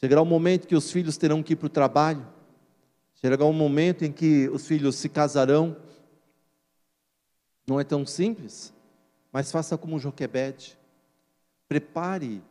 chegará 0.01 0.21
o 0.21 0.25
um 0.25 0.29
momento 0.29 0.67
que 0.67 0.75
os 0.75 0.91
filhos 0.91 1.17
terão 1.17 1.41
que 1.41 1.53
ir 1.53 1.57
para 1.57 1.67
o 1.67 1.71
trabalho, 1.71 2.27
chegará 3.15 3.45
um 3.45 3.53
momento 3.53 4.05
em 4.05 4.11
que 4.11 4.49
os 4.49 4.67
filhos 4.67 4.97
se 4.97 5.09
casarão. 5.09 5.77
Não 7.65 7.79
é 7.79 7.85
tão 7.85 8.05
simples, 8.05 8.75
mas 9.33 9.53
faça 9.53 9.79
como 9.79 10.01
Joquebede. 10.01 10.77
Prepare 11.69 12.43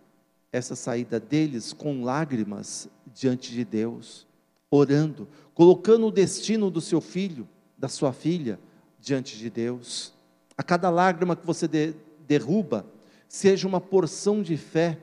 essa 0.54 0.74
saída 0.74 1.20
deles 1.20 1.74
com 1.74 2.02
lágrimas 2.02 2.88
diante 3.14 3.52
de 3.52 3.66
Deus, 3.66 4.26
orando, 4.72 5.28
colocando 5.54 6.08
o 6.08 6.12
destino 6.12 6.72
do 6.72 6.80
seu 6.80 7.02
filho, 7.02 7.46
da 7.78 7.90
sua 7.90 8.14
filha, 8.14 8.58
diante 9.00 9.38
de 9.38 9.50
Deus. 9.50 10.14
A 10.58 10.64
cada 10.64 10.90
lágrima 10.90 11.36
que 11.36 11.46
você 11.46 11.68
de, 11.68 11.94
derruba, 12.28 12.86
seja 13.28 13.68
uma 13.68 13.80
porção 13.80 14.42
de 14.42 14.58
fé 14.58 14.98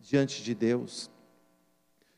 diante 0.00 0.42
de 0.42 0.54
Deus. 0.54 1.10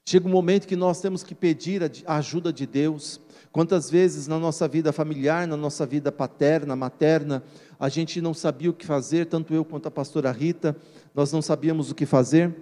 Chega 0.04 0.26
um 0.26 0.30
momento 0.30 0.66
que 0.66 0.76
nós 0.76 1.00
temos 1.00 1.22
que 1.22 1.34
pedir 1.34 1.82
a 2.06 2.16
ajuda 2.16 2.52
de 2.52 2.66
Deus. 2.66 3.20
Quantas 3.52 3.88
vezes 3.88 4.26
na 4.26 4.38
nossa 4.38 4.66
vida 4.66 4.92
familiar, 4.92 5.46
na 5.46 5.56
nossa 5.56 5.86
vida 5.86 6.10
paterna, 6.10 6.74
materna, 6.74 7.42
a 7.78 7.88
gente 7.88 8.20
não 8.20 8.34
sabia 8.34 8.70
o 8.70 8.74
que 8.74 8.86
fazer, 8.86 9.26
tanto 9.26 9.54
eu 9.54 9.64
quanto 9.64 9.86
a 9.86 9.90
pastora 9.90 10.32
Rita, 10.32 10.76
nós 11.14 11.32
não 11.32 11.40
sabíamos 11.40 11.90
o 11.90 11.94
que 11.94 12.06
fazer. 12.06 12.54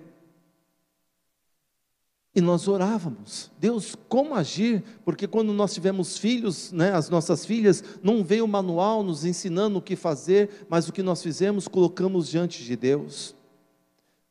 E 2.32 2.40
nós 2.40 2.68
orávamos, 2.68 3.50
Deus, 3.58 3.96
como 4.08 4.36
agir? 4.36 4.84
Porque 5.04 5.26
quando 5.26 5.52
nós 5.52 5.74
tivemos 5.74 6.16
filhos, 6.16 6.70
né, 6.70 6.92
as 6.92 7.10
nossas 7.10 7.44
filhas, 7.44 7.82
não 8.04 8.22
veio 8.22 8.44
o 8.44 8.48
manual 8.48 9.02
nos 9.02 9.24
ensinando 9.24 9.78
o 9.78 9.82
que 9.82 9.96
fazer, 9.96 10.64
mas 10.68 10.88
o 10.88 10.92
que 10.92 11.02
nós 11.02 11.20
fizemos, 11.20 11.66
colocamos 11.66 12.28
diante 12.28 12.62
de 12.62 12.76
Deus. 12.76 13.34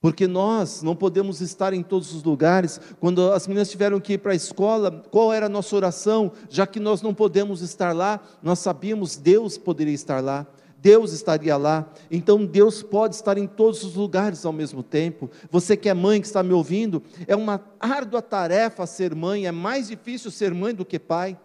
Porque 0.01 0.27
nós 0.27 0.81
não 0.81 0.95
podemos 0.95 1.41
estar 1.41 1.73
em 1.73 1.83
todos 1.83 2.13
os 2.13 2.23
lugares. 2.23 2.79
Quando 3.01 3.33
as 3.33 3.45
meninas 3.47 3.69
tiveram 3.69 3.99
que 3.99 4.13
ir 4.13 4.19
para 4.19 4.31
a 4.31 4.35
escola, 4.35 5.03
qual 5.11 5.33
era 5.33 5.47
a 5.47 5.49
nossa 5.49 5.75
oração? 5.75 6.31
Já 6.49 6.65
que 6.65 6.79
nós 6.79 7.01
não 7.01 7.13
podemos 7.13 7.61
estar 7.61 7.93
lá, 7.93 8.21
nós 8.41 8.59
sabíamos 8.59 9.17
Deus 9.17 9.57
poderia 9.57 9.93
estar 9.93 10.23
lá. 10.23 10.47
Deus 10.81 11.11
estaria 11.11 11.57
lá. 11.57 11.91
Então 12.09 12.45
Deus 12.45 12.81
pode 12.81 13.15
estar 13.15 13.37
em 13.37 13.47
todos 13.47 13.83
os 13.83 13.95
lugares 13.95 14.45
ao 14.45 14.53
mesmo 14.53 14.81
tempo. 14.81 15.29
Você 15.51 15.75
que 15.75 15.89
é 15.89 15.93
mãe, 15.93 16.21
que 16.21 16.27
está 16.27 16.41
me 16.41 16.53
ouvindo, 16.53 17.03
é 17.27 17.35
uma 17.35 17.61
árdua 17.79 18.21
tarefa 18.21 18.85
ser 18.85 19.13
mãe, 19.13 19.45
é 19.45 19.51
mais 19.51 19.87
difícil 19.87 20.31
ser 20.31 20.53
mãe 20.53 20.73
do 20.73 20.85
que 20.85 20.97
pai. 20.97 21.37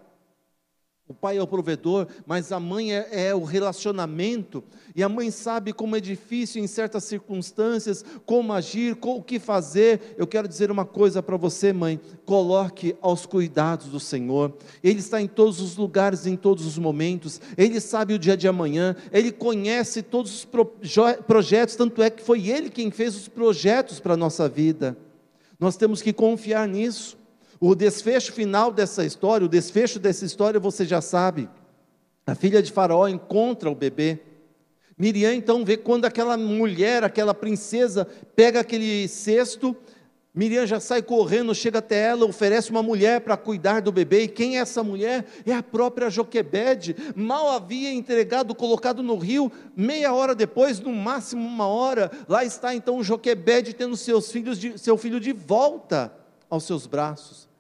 O 1.06 1.12
pai 1.12 1.36
é 1.36 1.42
o 1.42 1.46
provedor, 1.46 2.06
mas 2.26 2.50
a 2.50 2.58
mãe 2.58 2.94
é, 2.94 3.28
é, 3.28 3.34
o 3.34 3.44
relacionamento, 3.44 4.64
e 4.96 5.02
a 5.02 5.08
mãe 5.08 5.30
sabe 5.30 5.70
como 5.70 5.94
é 5.94 6.00
difícil 6.00 6.64
em 6.64 6.66
certas 6.66 7.04
circunstâncias, 7.04 8.02
como 8.24 8.54
agir, 8.54 8.96
o 9.02 9.22
que 9.22 9.38
fazer. 9.38 10.14
Eu 10.16 10.26
quero 10.26 10.48
dizer 10.48 10.70
uma 10.70 10.86
coisa 10.86 11.22
para 11.22 11.36
você, 11.36 11.74
mãe: 11.74 12.00
coloque 12.24 12.96
aos 13.02 13.26
cuidados 13.26 13.88
do 13.88 14.00
Senhor, 14.00 14.56
Ele 14.82 15.00
está 15.00 15.20
em 15.20 15.28
todos 15.28 15.60
os 15.60 15.76
lugares, 15.76 16.26
em 16.26 16.36
todos 16.36 16.64
os 16.64 16.78
momentos, 16.78 17.38
Ele 17.54 17.80
sabe 17.80 18.14
o 18.14 18.18
dia 18.18 18.36
de 18.36 18.48
amanhã, 18.48 18.96
Ele 19.12 19.30
conhece 19.30 20.00
todos 20.00 20.32
os 20.32 20.48
projetos, 21.26 21.76
tanto 21.76 22.02
é 22.02 22.08
que 22.08 22.22
foi 22.22 22.48
Ele 22.48 22.70
quem 22.70 22.90
fez 22.90 23.14
os 23.14 23.28
projetos 23.28 24.00
para 24.00 24.14
a 24.14 24.16
nossa 24.16 24.48
vida. 24.48 24.96
Nós 25.60 25.76
temos 25.76 26.00
que 26.00 26.14
confiar 26.14 26.66
nisso. 26.66 27.23
O 27.66 27.74
desfecho 27.74 28.30
final 28.30 28.70
dessa 28.70 29.06
história, 29.06 29.46
o 29.46 29.48
desfecho 29.48 29.98
dessa 29.98 30.22
história 30.22 30.60
você 30.60 30.84
já 30.84 31.00
sabe. 31.00 31.48
A 32.26 32.34
filha 32.34 32.62
de 32.62 32.70
Faraó 32.70 33.08
encontra 33.08 33.70
o 33.70 33.74
bebê. 33.74 34.20
Miriam 34.98 35.32
então 35.32 35.64
vê 35.64 35.78
quando 35.78 36.04
aquela 36.04 36.36
mulher, 36.36 37.02
aquela 37.02 37.32
princesa, 37.32 38.06
pega 38.36 38.60
aquele 38.60 39.08
cesto, 39.08 39.74
Miriam 40.34 40.66
já 40.66 40.78
sai 40.78 41.00
correndo, 41.00 41.54
chega 41.54 41.78
até 41.78 42.02
ela, 42.02 42.26
oferece 42.26 42.70
uma 42.70 42.82
mulher 42.82 43.22
para 43.22 43.34
cuidar 43.34 43.80
do 43.80 43.90
bebê. 43.90 44.24
E 44.24 44.28
quem 44.28 44.58
é 44.58 44.60
essa 44.60 44.82
mulher? 44.82 45.24
É 45.46 45.54
a 45.54 45.62
própria 45.62 46.10
Joquebede. 46.10 46.94
Mal 47.16 47.48
havia 47.48 47.90
entregado, 47.90 48.54
colocado 48.54 49.02
no 49.02 49.16
rio, 49.16 49.50
meia 49.74 50.12
hora 50.12 50.34
depois, 50.34 50.80
no 50.80 50.92
máximo 50.92 51.42
uma 51.42 51.66
hora, 51.66 52.10
lá 52.28 52.44
está 52.44 52.74
então 52.74 53.02
Joquebede 53.02 53.72
tendo 53.72 53.96
seus 53.96 54.30
filhos 54.30 54.58
de, 54.58 54.76
seu 54.76 54.98
filho 54.98 55.18
de 55.18 55.32
volta 55.32 56.12
aos 56.50 56.64
seus 56.64 56.86
braços. 56.86 57.53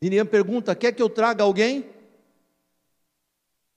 Miriam 0.00 0.24
pergunta: 0.24 0.74
quer 0.74 0.92
que 0.92 1.02
eu 1.02 1.10
traga 1.10 1.44
alguém? 1.44 1.84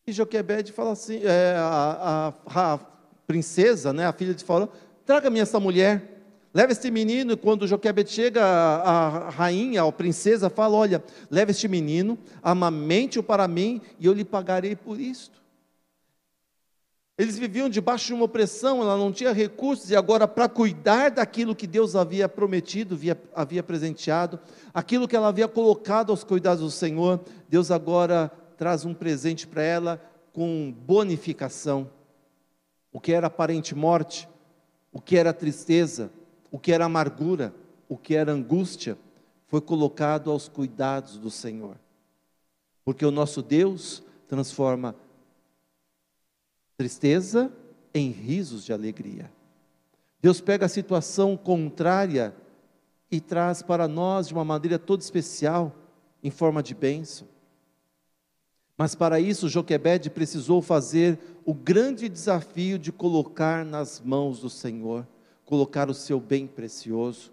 E 0.08 0.12
Joquebede 0.12 0.72
fala 0.72 0.94
assim: 0.94 1.22
é, 1.24 1.56
a, 1.58 2.34
a, 2.46 2.74
a, 2.74 2.80
princesa, 3.28 3.92
né, 3.92 4.06
a 4.06 4.14
filha 4.14 4.34
de 4.34 4.44
Faraó, 4.44 4.68
traga-me 5.06 5.40
essa 5.40 5.60
mulher. 5.60 6.12
Leva 6.54 6.72
este 6.72 6.92
menino, 6.92 7.34
e 7.34 7.36
quando 7.36 7.68
Joquebed 7.68 8.12
chega, 8.12 8.44
a 8.46 9.30
rainha, 9.32 9.84
a 9.84 9.92
princesa, 9.92 10.50
fala: 10.50 10.78
Olha, 10.78 11.04
leva 11.30 11.52
este 11.52 11.68
menino, 11.68 12.18
amamente-o 12.42 13.24
para 13.24 13.48
mim, 13.48 13.82
e 14.00 14.06
eu 14.06 14.14
lhe 14.14 14.24
pagarei 14.24 14.76
por 14.76 15.00
isto. 15.00 15.43
Eles 17.24 17.40
viviam 17.40 17.70
debaixo 17.70 18.08
de 18.08 18.14
uma 18.14 18.26
opressão, 18.26 18.82
ela 18.82 18.98
não 18.98 19.10
tinha 19.10 19.32
recursos, 19.32 19.90
e 19.90 19.96
agora, 19.96 20.28
para 20.28 20.50
cuidar 20.50 21.10
daquilo 21.10 21.56
que 21.56 21.66
Deus 21.66 21.96
havia 21.96 22.28
prometido, 22.28 22.96
havia, 22.96 23.18
havia 23.34 23.64
presenteado, 23.64 24.42
aquilo 24.74 25.08
que 25.08 25.16
ela 25.16 25.30
havia 25.30 25.48
colocado 25.48 26.10
aos 26.10 26.22
cuidados 26.22 26.62
do 26.62 26.70
Senhor, 26.70 27.22
Deus 27.48 27.72
agora 27.72 28.30
traz 28.58 28.84
um 28.84 28.94
presente 28.94 29.48
para 29.48 29.64
ela 29.64 30.02
com 30.34 30.76
bonificação. 30.86 31.90
O 32.92 33.00
que 33.00 33.14
era 33.14 33.28
aparente 33.28 33.74
morte, 33.74 34.28
o 34.92 35.00
que 35.00 35.16
era 35.16 35.32
tristeza, 35.32 36.12
o 36.52 36.60
que 36.60 36.74
era 36.74 36.84
amargura, 36.84 37.56
o 37.88 37.96
que 37.96 38.16
era 38.16 38.34
angústia, 38.34 38.98
foi 39.48 39.62
colocado 39.62 40.30
aos 40.30 40.50
cuidados 40.50 41.18
do 41.18 41.32
Senhor. 41.32 41.78
Porque 42.84 43.06
o 43.06 43.12
nosso 43.12 43.42
Deus 43.42 44.04
transforma 44.28 44.94
tristeza 46.84 47.50
em 47.94 48.12
risos 48.12 48.66
de 48.66 48.74
alegria. 48.74 49.32
Deus 50.22 50.42
pega 50.42 50.66
a 50.66 50.70
situação 50.70 51.38
contrária 51.38 52.36
e 53.10 53.22
traz 53.22 53.62
para 53.62 53.88
nós 53.88 54.28
de 54.28 54.34
uma 54.34 54.44
maneira 54.44 54.78
toda 54.78 55.02
especial, 55.02 55.74
em 56.22 56.30
forma 56.30 56.62
de 56.62 56.76
bênção. 56.76 57.26
Mas 58.78 58.96
para 58.96 59.18
isso, 59.18 59.48
Joquebede 59.48 60.10
precisou 60.10 60.62
fazer 60.62 61.18
o 61.46 61.54
grande 61.54 62.10
desafio 62.10 62.78
de 62.78 62.92
colocar 62.92 63.64
nas 63.64 64.02
mãos 64.02 64.40
do 64.42 64.50
Senhor 64.50 65.08
colocar 65.46 65.90
o 65.90 65.94
seu 65.94 66.20
bem 66.20 66.48
precioso. 66.48 67.32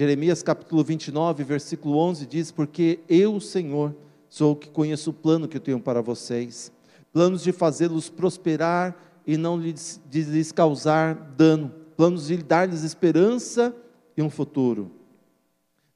Jeremias 0.00 0.42
capítulo 0.42 0.82
29, 0.82 1.44
versículo 1.44 1.98
11 1.98 2.26
diz: 2.26 2.50
Porque 2.50 3.00
eu, 3.08 3.38
Senhor, 3.40 3.94
sou 4.28 4.52
o 4.52 4.56
que 4.56 4.68
conheço 4.68 5.10
o 5.10 5.14
plano 5.14 5.48
que 5.48 5.56
eu 5.56 5.60
tenho 5.60 5.80
para 5.80 6.00
vocês, 6.00 6.72
planos 7.12 7.42
de 7.42 7.52
fazê-los 7.52 8.08
prosperar 8.08 8.96
e 9.26 9.36
não 9.36 9.58
lhes, 9.58 10.00
de 10.08 10.22
lhes 10.22 10.52
causar 10.52 11.14
dano, 11.14 11.72
planos 11.96 12.26
de 12.26 12.36
dar-lhes 12.36 12.82
esperança 12.82 13.74
e 14.16 14.22
um 14.22 14.30
futuro. 14.30 14.90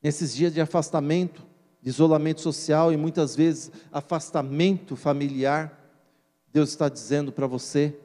Nesses 0.03 0.35
dias 0.35 0.53
de 0.53 0.61
afastamento, 0.61 1.47
de 1.83 1.89
isolamento 1.89 2.41
social 2.41 2.93
e 2.93 2.97
muitas 2.97 3.37
vezes 3.37 3.71
afastamento 3.93 4.97
familiar, 4.97 5.79
Deus 6.53 6.71
está 6.71 6.89
dizendo 6.89 7.31
para 7.31 7.47
você: 7.47 7.97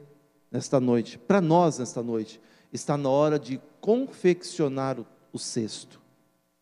nesta 0.50 0.78
noite, 0.78 1.18
para 1.18 1.40
nós 1.40 1.78
nesta 1.78 2.02
noite, 2.02 2.40
está 2.72 2.96
na 2.96 3.08
hora 3.08 3.38
de 3.38 3.60
confeccionar 3.80 4.98
o, 5.00 5.06
o 5.32 5.38
cesto. 5.38 6.00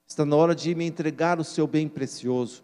Está 0.07 0.25
na 0.25 0.37
hora 0.37 0.55
de 0.55 0.75
me 0.75 0.87
entregar 0.87 1.41
o 1.41 1.45
seu 1.45 1.67
bem 1.67 1.89
precioso, 1.89 2.63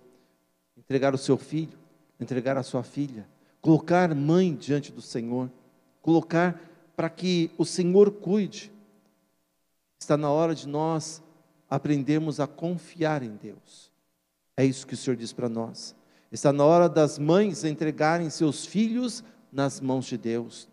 entregar 0.90 1.14
o 1.14 1.18
seu 1.18 1.38
filho, 1.38 1.78
entregar 2.18 2.56
a 2.56 2.64
sua 2.64 2.82
filha, 2.82 3.24
colocar 3.62 4.12
mãe 4.12 4.52
diante 4.52 4.90
do 4.90 5.00
Senhor, 5.00 5.48
colocar 6.02 6.60
para 6.96 7.08
que 7.08 7.48
o 7.56 7.64
Senhor 7.64 8.10
cuide. 8.10 8.72
Está 10.00 10.16
na 10.16 10.28
hora 10.32 10.52
de 10.52 10.66
nós 10.66 11.22
aprendermos 11.70 12.40
a 12.40 12.48
confiar 12.48 13.22
em 13.22 13.36
Deus. 13.36 13.92
É 14.56 14.64
isso 14.64 14.84
que 14.84 14.94
o 14.94 14.96
Senhor 14.96 15.14
diz 15.14 15.32
para 15.32 15.48
nós. 15.48 15.94
Está 16.32 16.52
na 16.52 16.64
hora 16.64 16.88
das 16.88 17.20
mães 17.20 17.62
entregarem 17.62 18.28
seus 18.28 18.66
filhos 18.66 19.22
nas 19.52 19.80
mãos 19.80 20.06
de 20.06 20.18
Deus. 20.18 20.68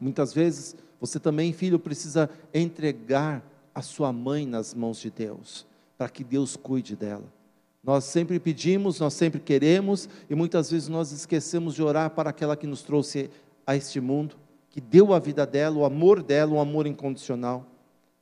Muitas 0.00 0.34
vezes 0.34 0.74
você 1.00 1.20
também, 1.20 1.52
filho, 1.52 1.78
precisa 1.78 2.28
entregar 2.52 3.44
a 3.72 3.80
sua 3.80 4.12
mãe 4.12 4.44
nas 4.44 4.74
mãos 4.74 4.98
de 4.98 5.08
Deus, 5.08 5.64
para 5.96 6.08
que 6.08 6.24
Deus 6.24 6.56
cuide 6.56 6.96
dela. 6.96 7.39
Nós 7.82 8.04
sempre 8.04 8.38
pedimos, 8.38 9.00
nós 9.00 9.14
sempre 9.14 9.40
queremos, 9.40 10.08
e 10.28 10.34
muitas 10.34 10.70
vezes 10.70 10.88
nós 10.88 11.12
esquecemos 11.12 11.74
de 11.74 11.82
orar 11.82 12.10
para 12.10 12.30
aquela 12.30 12.56
que 12.56 12.66
nos 12.66 12.82
trouxe 12.82 13.30
a 13.66 13.74
este 13.74 14.00
mundo, 14.00 14.36
que 14.68 14.80
deu 14.80 15.14
a 15.14 15.18
vida 15.18 15.46
dela, 15.46 15.76
o 15.76 15.84
amor 15.84 16.22
dela, 16.22 16.52
um 16.52 16.60
amor 16.60 16.86
incondicional. 16.86 17.66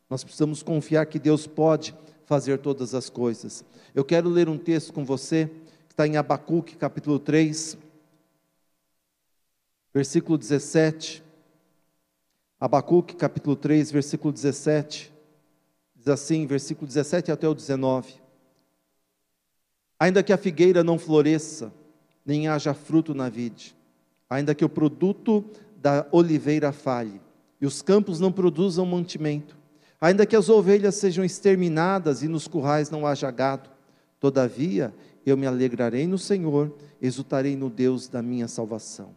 Nós 0.09 0.23
precisamos 0.23 0.63
confiar 0.63 1.07
que 1.07 1.19
Deus 1.19 1.47
pode 1.47 1.95
fazer 2.25 2.59
todas 2.59 2.95
as 2.95 3.11
coisas. 3.11 3.65
Eu 3.95 4.05
quero 4.05 4.29
ler 4.29 4.49
um 4.49 4.57
texto 4.57 4.93
com 4.93 5.05
você, 5.05 5.51
que 5.89 5.93
está 5.93 6.07
em 6.07 6.17
Abacuque, 6.17 6.77
capítulo 6.77 7.19
3, 7.19 7.77
versículo 9.93 10.39
17. 10.39 11.25
Abacuque 12.61 13.15
capítulo 13.15 13.55
3, 13.55 13.93
versículo 13.93 14.33
17, 14.33 15.13
diz 15.95 16.09
assim, 16.09 16.45
versículo 16.45 16.89
17 16.89 17.31
até 17.31 17.49
o 17.49 17.55
19: 17.55 18.15
Ainda 19.99 20.23
que 20.23 20.33
a 20.33 20.37
figueira 20.37 20.85
não 20.85 20.99
floresça, 20.99 21.73
nem 22.25 22.49
haja 22.49 22.75
fruto 22.75 23.15
na 23.15 23.29
vide, 23.29 23.75
ainda 24.29 24.55
que 24.55 24.65
o 24.65 24.69
produto 24.69 25.45
da 25.77 26.07
oliveira 26.13 26.73
falhe, 26.73 27.21
e 27.61 27.67
os 27.67 27.83
campos 27.83 28.21
não 28.21 28.31
produzam 28.31 28.87
mantimento, 28.87 29.57
ainda 30.01 30.27
que 30.27 30.37
as 30.37 30.49
ovelhas 30.49 30.95
sejam 30.95 31.25
exterminadas 31.25 32.23
e 32.23 32.29
nos 32.29 32.47
currais 32.47 32.91
não 32.91 33.07
haja 33.07 33.31
gado, 33.31 33.71
todavia 34.21 34.95
eu 35.27 35.37
me 35.37 35.47
alegrarei 35.47 36.07
no 36.07 36.19
Senhor, 36.19 36.73
exultarei 37.03 37.57
no 37.57 37.69
Deus 37.69 38.09
da 38.09 38.23
minha 38.23 38.47
salvação. 38.47 39.11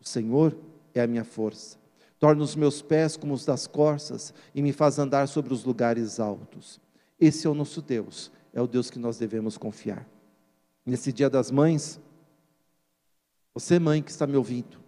O 0.00 0.06
Senhor 0.06 0.56
é 0.94 1.00
a 1.00 1.06
minha 1.06 1.24
força 1.24 1.78
torna 2.18 2.42
os 2.42 2.56
meus 2.56 2.82
pés 2.82 3.16
como 3.16 3.34
os 3.34 3.44
das 3.44 3.66
corças 3.66 4.32
e 4.54 4.62
me 4.62 4.72
faz 4.72 4.98
andar 4.98 5.28
sobre 5.28 5.52
os 5.52 5.64
lugares 5.64 6.18
altos. 6.18 6.80
Esse 7.20 7.46
é 7.46 7.50
o 7.50 7.54
nosso 7.54 7.82
Deus, 7.82 8.30
é 8.52 8.60
o 8.60 8.66
Deus 8.66 8.90
que 8.90 8.98
nós 8.98 9.18
devemos 9.18 9.56
confiar. 9.58 10.06
Nesse 10.86 11.12
dia 11.12 11.28
das 11.28 11.50
mães, 11.50 12.00
você, 13.52 13.78
mãe 13.78 14.00
que 14.00 14.10
está 14.10 14.24
me 14.24 14.36
ouvindo, 14.36 14.78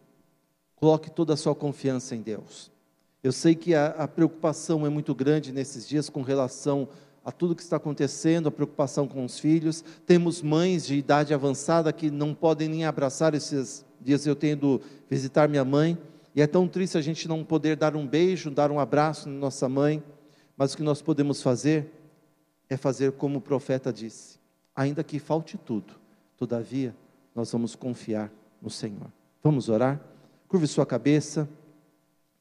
coloque 0.76 1.10
toda 1.10 1.34
a 1.34 1.36
sua 1.36 1.56
confiança 1.56 2.14
em 2.14 2.22
Deus. 2.22 2.70
Eu 3.20 3.32
sei 3.32 3.56
que 3.56 3.74
a, 3.74 3.88
a 3.88 4.06
preocupação 4.06 4.86
é 4.86 4.88
muito 4.88 5.12
grande 5.12 5.52
nesses 5.52 5.88
dias 5.88 6.08
com 6.08 6.22
relação 6.22 6.88
a 7.24 7.32
tudo 7.32 7.56
que 7.56 7.62
está 7.62 7.76
acontecendo, 7.76 8.48
a 8.48 8.52
preocupação 8.52 9.08
com 9.08 9.24
os 9.24 9.40
filhos. 9.40 9.84
Temos 10.06 10.40
mães 10.40 10.86
de 10.86 10.94
idade 10.94 11.34
avançada 11.34 11.92
que 11.92 12.10
não 12.10 12.32
podem 12.32 12.68
nem 12.68 12.84
abraçar 12.84 13.34
esses 13.34 13.84
dias. 14.00 14.24
Eu 14.24 14.36
tenho 14.36 14.80
visitar 15.10 15.48
minha 15.48 15.64
mãe 15.64 15.98
e 16.34 16.40
é 16.40 16.46
tão 16.46 16.68
triste 16.68 16.96
a 16.96 17.00
gente 17.00 17.26
não 17.26 17.44
poder 17.44 17.76
dar 17.76 17.96
um 17.96 18.06
beijo, 18.06 18.50
dar 18.50 18.70
um 18.70 18.78
abraço 18.78 19.28
na 19.28 19.34
nossa 19.34 19.68
mãe, 19.68 20.00
mas 20.56 20.72
o 20.72 20.76
que 20.76 20.82
nós 20.84 21.02
podemos 21.02 21.42
fazer 21.42 21.92
é 22.70 22.76
fazer 22.76 23.12
como 23.12 23.38
o 23.38 23.42
profeta 23.42 23.92
disse: 23.92 24.37
ainda 24.78 25.02
que 25.02 25.18
falte 25.18 25.58
tudo, 25.58 25.94
todavia 26.36 26.94
nós 27.34 27.50
vamos 27.50 27.74
confiar 27.74 28.30
no 28.62 28.70
Senhor. 28.70 29.10
Vamos 29.42 29.68
orar? 29.68 30.00
Curve 30.46 30.68
sua 30.68 30.86
cabeça, 30.86 31.48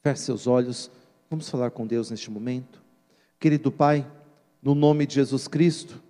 feche 0.03 0.21
seus 0.21 0.45
olhos, 0.45 0.91
vamos 1.29 1.49
falar 1.49 1.71
com 1.71 1.87
Deus 1.87 2.11
neste 2.11 2.29
momento. 2.29 2.79
Querido 3.39 3.71
Pai, 3.71 4.05
no 4.61 4.75
nome 4.75 5.07
de 5.07 5.15
Jesus 5.15 5.47
Cristo, 5.47 6.01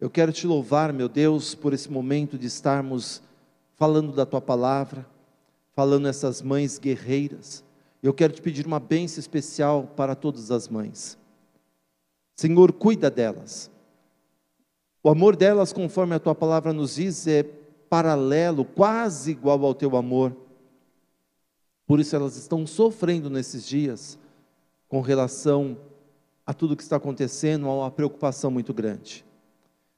eu 0.00 0.08
quero 0.08 0.32
te 0.32 0.46
louvar, 0.46 0.92
meu 0.94 1.10
Deus, 1.10 1.54
por 1.54 1.74
esse 1.74 1.90
momento 1.90 2.38
de 2.38 2.46
estarmos 2.46 3.22
falando 3.76 4.12
da 4.12 4.24
tua 4.24 4.40
palavra 4.40 5.06
falando 5.76 6.08
essas 6.08 6.40
mães 6.40 6.78
guerreiras. 6.78 7.62
Eu 8.02 8.14
quero 8.14 8.32
te 8.32 8.40
pedir 8.40 8.66
uma 8.66 8.80
bênção 8.80 9.20
especial 9.20 9.84
para 9.94 10.14
todas 10.14 10.50
as 10.50 10.68
mães. 10.68 11.18
Senhor, 12.34 12.72
cuida 12.72 13.10
delas. 13.10 13.70
O 15.06 15.08
amor 15.08 15.36
delas, 15.36 15.72
conforme 15.72 16.16
a 16.16 16.18
tua 16.18 16.34
palavra 16.34 16.72
nos 16.72 16.96
diz, 16.96 17.28
é 17.28 17.44
paralelo, 17.88 18.64
quase 18.64 19.30
igual 19.30 19.64
ao 19.64 19.72
teu 19.72 19.96
amor. 19.96 20.36
Por 21.86 22.00
isso 22.00 22.16
elas 22.16 22.34
estão 22.34 22.66
sofrendo 22.66 23.30
nesses 23.30 23.64
dias 23.68 24.18
com 24.88 25.00
relação 25.00 25.78
a 26.44 26.52
tudo 26.52 26.74
que 26.74 26.82
está 26.82 26.96
acontecendo, 26.96 27.68
há 27.68 27.74
uma 27.82 27.90
preocupação 27.92 28.50
muito 28.50 28.74
grande. 28.74 29.24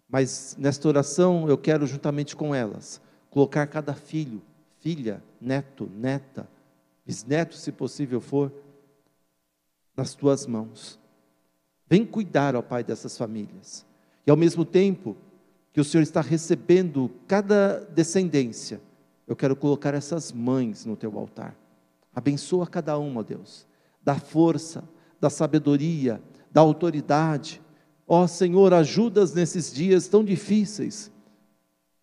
Mas 0.06 0.54
nesta 0.58 0.86
oração 0.86 1.48
eu 1.48 1.56
quero, 1.56 1.86
juntamente 1.86 2.36
com 2.36 2.54
elas, 2.54 3.00
colocar 3.30 3.66
cada 3.66 3.94
filho 3.94 4.42
filha, 4.78 5.24
neto, 5.40 5.88
neta, 5.90 6.46
bisneto, 7.06 7.56
se 7.56 7.72
possível 7.72 8.20
for, 8.20 8.52
nas 9.96 10.14
tuas 10.14 10.46
mãos. 10.46 11.00
Vem 11.86 12.04
cuidar, 12.04 12.54
ó 12.54 12.60
Pai, 12.60 12.84
dessas 12.84 13.16
famílias. 13.16 13.87
E 14.28 14.30
ao 14.30 14.36
mesmo 14.36 14.62
tempo 14.62 15.16
que 15.72 15.80
o 15.80 15.84
Senhor 15.84 16.02
está 16.02 16.20
recebendo 16.20 17.10
cada 17.26 17.78
descendência, 17.94 18.78
eu 19.26 19.34
quero 19.34 19.56
colocar 19.56 19.94
essas 19.94 20.32
mães 20.32 20.84
no 20.84 20.94
teu 20.96 21.18
altar. 21.18 21.56
Abençoa 22.14 22.66
cada 22.66 22.98
uma, 22.98 23.20
ó 23.20 23.22
Deus. 23.22 23.66
Dá 24.04 24.16
força, 24.16 24.84
dá 25.18 25.30
sabedoria, 25.30 26.20
dá 26.52 26.60
autoridade. 26.60 27.62
Ó 28.06 28.26
Senhor, 28.26 28.74
ajudas 28.74 29.32
nesses 29.32 29.72
dias 29.72 30.08
tão 30.08 30.22
difíceis. 30.22 31.10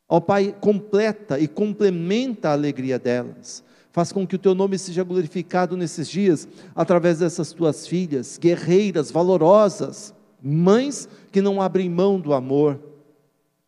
Ó 0.09 0.19
Pai, 0.19 0.55
completa 0.59 1.37
e 1.39 1.47
complementa 1.47 2.49
a 2.49 2.53
alegria 2.53 2.97
delas. 2.97 3.63
Faz 3.91 4.11
com 4.11 4.25
que 4.25 4.35
o 4.35 4.39
teu 4.39 4.55
nome 4.55 4.79
seja 4.79 5.03
glorificado 5.03 5.77
nesses 5.77 6.09
dias 6.09 6.47
através 6.73 7.19
dessas 7.19 7.53
tuas 7.53 7.85
filhas, 7.85 8.39
guerreiras, 8.39 9.11
valorosas, 9.11 10.11
mães 10.45 11.09
que 11.31 11.41
não 11.41 11.61
abrem 11.61 11.89
mão 11.89 12.19
do 12.19 12.33
amor, 12.33 12.79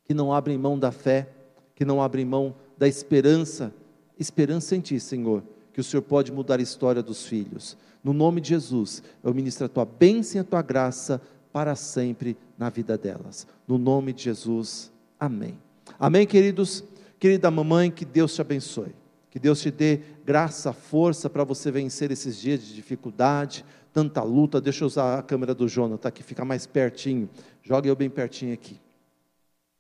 que 0.06 0.14
não 0.14 0.32
abrem 0.32 0.58
mão 0.58 0.78
da 0.78 0.92
fé, 0.92 1.28
que 1.74 1.84
não 1.84 2.02
abrem 2.02 2.24
mão 2.24 2.56
da 2.78 2.88
esperança. 2.88 3.74
Esperança 4.20 4.76
em 4.76 4.80
Ti, 4.80 5.00
Senhor, 5.00 5.44
que 5.74 5.82
o 5.82 5.84
Senhor 5.84 6.04
pode 6.04 6.32
mudar 6.32 6.60
a 6.60 6.64
história 6.64 7.02
dos 7.02 7.26
filhos. 7.26 7.76
No 8.04 8.14
nome 8.14 8.40
de 8.40 8.50
Jesus, 8.50 9.02
eu 9.24 9.34
ministro 9.34 9.66
a 9.66 9.70
Tua 9.70 9.86
bênção 9.86 10.40
e 10.40 10.42
a 10.42 10.44
Tua 10.44 10.62
graça 10.62 11.22
para 11.52 11.76
sempre 11.76 12.38
na 12.58 12.70
vida 12.70 12.98
delas. 12.98 13.48
No 13.68 13.78
nome 13.78 14.14
de 14.14 14.24
Jesus, 14.24 14.92
amém. 15.20 15.58
Amém, 16.00 16.28
queridos? 16.28 16.84
Querida 17.20 17.50
mamãe, 17.50 17.90
que 17.90 18.06
Deus 18.06 18.36
te 18.36 18.42
abençoe. 18.42 18.94
Que 19.30 19.40
Deus 19.40 19.62
te 19.62 19.70
dê 19.70 20.00
graça, 20.26 20.72
força 20.74 21.30
para 21.30 21.44
você 21.44 21.70
vencer 21.70 22.12
esses 22.12 22.38
dias 22.38 22.62
de 22.66 22.74
dificuldade, 22.74 23.66
tanta 23.94 24.24
luta. 24.24 24.62
Deixa 24.62 24.84
eu 24.84 24.88
usar 24.88 25.20
a 25.20 25.24
câmera 25.24 25.54
do 25.54 25.68
Jonathan 25.68 26.08
aqui, 26.08 26.24
fica 26.24 26.46
mais 26.46 26.66
pertinho. 26.66 27.30
Joga 27.62 27.88
eu 27.88 27.96
bem 27.96 28.10
pertinho 28.10 28.54
aqui. 28.54 28.80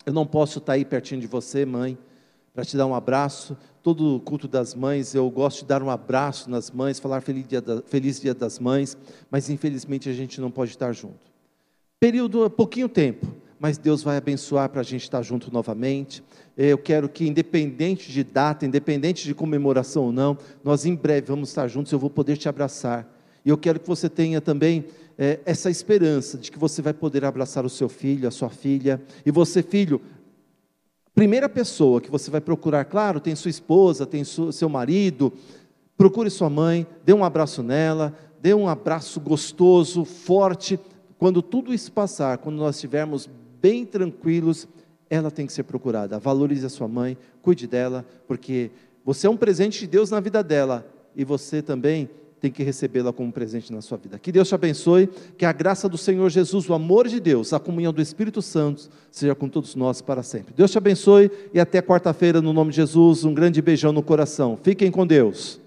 Eu 0.05 0.13
não 0.13 0.25
posso 0.25 0.59
estar 0.59 0.73
aí 0.73 0.85
pertinho 0.85 1.19
de 1.19 1.27
você, 1.27 1.65
mãe, 1.65 1.97
para 2.53 2.63
te 2.63 2.77
dar 2.77 2.85
um 2.85 2.95
abraço. 2.95 3.57
Todo 3.83 4.19
culto 4.21 4.47
das 4.47 4.73
mães, 4.73 5.13
eu 5.13 5.29
gosto 5.29 5.59
de 5.59 5.65
dar 5.65 5.83
um 5.83 5.89
abraço 5.89 6.49
nas 6.49 6.71
mães, 6.71 6.99
falar 6.99 7.21
feliz 7.21 7.47
dia, 7.47 7.61
da, 7.61 7.81
feliz 7.83 8.19
dia 8.19 8.33
das 8.33 8.57
mães, 8.57 8.97
mas 9.29 9.49
infelizmente 9.49 10.09
a 10.09 10.13
gente 10.13 10.41
não 10.41 10.49
pode 10.49 10.71
estar 10.71 10.91
junto. 10.93 11.31
Período, 11.99 12.49
pouquinho 12.49 12.87
tempo, 12.87 13.27
mas 13.59 13.77
Deus 13.77 14.03
vai 14.03 14.17
abençoar 14.17 14.69
para 14.69 14.81
a 14.81 14.83
gente 14.83 15.03
estar 15.03 15.21
junto 15.21 15.51
novamente. 15.51 16.23
Eu 16.55 16.77
quero 16.77 17.09
que, 17.09 17.27
independente 17.27 18.11
de 18.11 18.23
data, 18.23 18.65
independente 18.65 19.23
de 19.23 19.33
comemoração 19.33 20.05
ou 20.05 20.11
não, 20.11 20.37
nós 20.63 20.85
em 20.85 20.95
breve 20.95 21.27
vamos 21.27 21.49
estar 21.49 21.67
juntos, 21.67 21.91
eu 21.91 21.99
vou 21.99 22.09
poder 22.09 22.37
te 22.37 22.47
abraçar. 22.47 23.07
E 23.43 23.49
eu 23.49 23.57
quero 23.57 23.79
que 23.79 23.87
você 23.87 24.09
tenha 24.09 24.41
também 24.41 24.85
é, 25.17 25.39
essa 25.45 25.69
esperança 25.69 26.37
de 26.37 26.51
que 26.51 26.59
você 26.59 26.81
vai 26.81 26.93
poder 26.93 27.25
abraçar 27.25 27.65
o 27.65 27.69
seu 27.69 27.89
filho, 27.89 28.27
a 28.27 28.31
sua 28.31 28.49
filha, 28.49 29.01
e 29.25 29.31
você, 29.31 29.63
filho, 29.63 30.01
primeira 31.15 31.49
pessoa 31.49 31.99
que 31.99 32.11
você 32.11 32.29
vai 32.29 32.41
procurar, 32.41 32.85
claro, 32.85 33.19
tem 33.19 33.35
sua 33.35 33.49
esposa, 33.49 34.05
tem 34.05 34.23
seu 34.23 34.69
marido, 34.69 35.33
procure 35.97 36.29
sua 36.29 36.49
mãe, 36.49 36.85
dê 37.03 37.13
um 37.13 37.23
abraço 37.23 37.63
nela, 37.63 38.13
dê 38.39 38.53
um 38.53 38.67
abraço 38.67 39.19
gostoso, 39.19 40.05
forte. 40.05 40.79
Quando 41.17 41.41
tudo 41.41 41.73
isso 41.73 41.91
passar, 41.91 42.37
quando 42.37 42.57
nós 42.57 42.75
estivermos 42.75 43.27
bem 43.61 43.85
tranquilos, 43.85 44.67
ela 45.09 45.31
tem 45.31 45.45
que 45.45 45.53
ser 45.53 45.63
procurada. 45.63 46.19
Valorize 46.19 46.65
a 46.65 46.69
sua 46.69 46.87
mãe, 46.87 47.17
cuide 47.41 47.67
dela, 47.67 48.05
porque 48.27 48.71
você 49.03 49.27
é 49.27 49.29
um 49.29 49.37
presente 49.37 49.79
de 49.79 49.87
Deus 49.87 50.11
na 50.11 50.19
vida 50.19 50.43
dela 50.43 50.85
e 51.15 51.23
você 51.23 51.61
também 51.61 52.09
tem 52.39 52.51
que 52.51 52.61
recebê-la 52.63 53.11
como 53.11 53.31
presente 53.31 53.73
na 53.73 53.81
sua 53.81 53.97
vida. 53.97 54.19
Que 54.19 54.31
Deus 54.31 54.47
te 54.47 54.55
abençoe, 54.55 55.09
que 55.37 55.45
a 55.45 55.51
graça 55.51 55.89
do 55.89 55.97
Senhor 55.97 56.29
Jesus, 56.29 56.69
o 56.69 56.73
amor 56.73 57.07
de 57.07 57.19
Deus, 57.19 57.51
a 57.51 57.59
comunhão 57.59 57.91
do 57.91 58.01
Espírito 58.01 58.41
Santo 58.41 58.89
seja 59.11 59.33
com 59.33 59.49
todos 59.49 59.75
nós 59.75 60.01
para 60.01 60.21
sempre. 60.21 60.53
Deus 60.55 60.71
te 60.71 60.77
abençoe 60.77 61.31
e 61.53 61.59
até 61.59 61.81
quarta-feira, 61.81 62.41
no 62.41 62.53
nome 62.53 62.69
de 62.71 62.77
Jesus, 62.77 63.23
um 63.23 63.33
grande 63.33 63.61
beijão 63.61 63.91
no 63.91 64.03
coração. 64.03 64.57
Fiquem 64.61 64.91
com 64.91 65.05
Deus. 65.05 65.59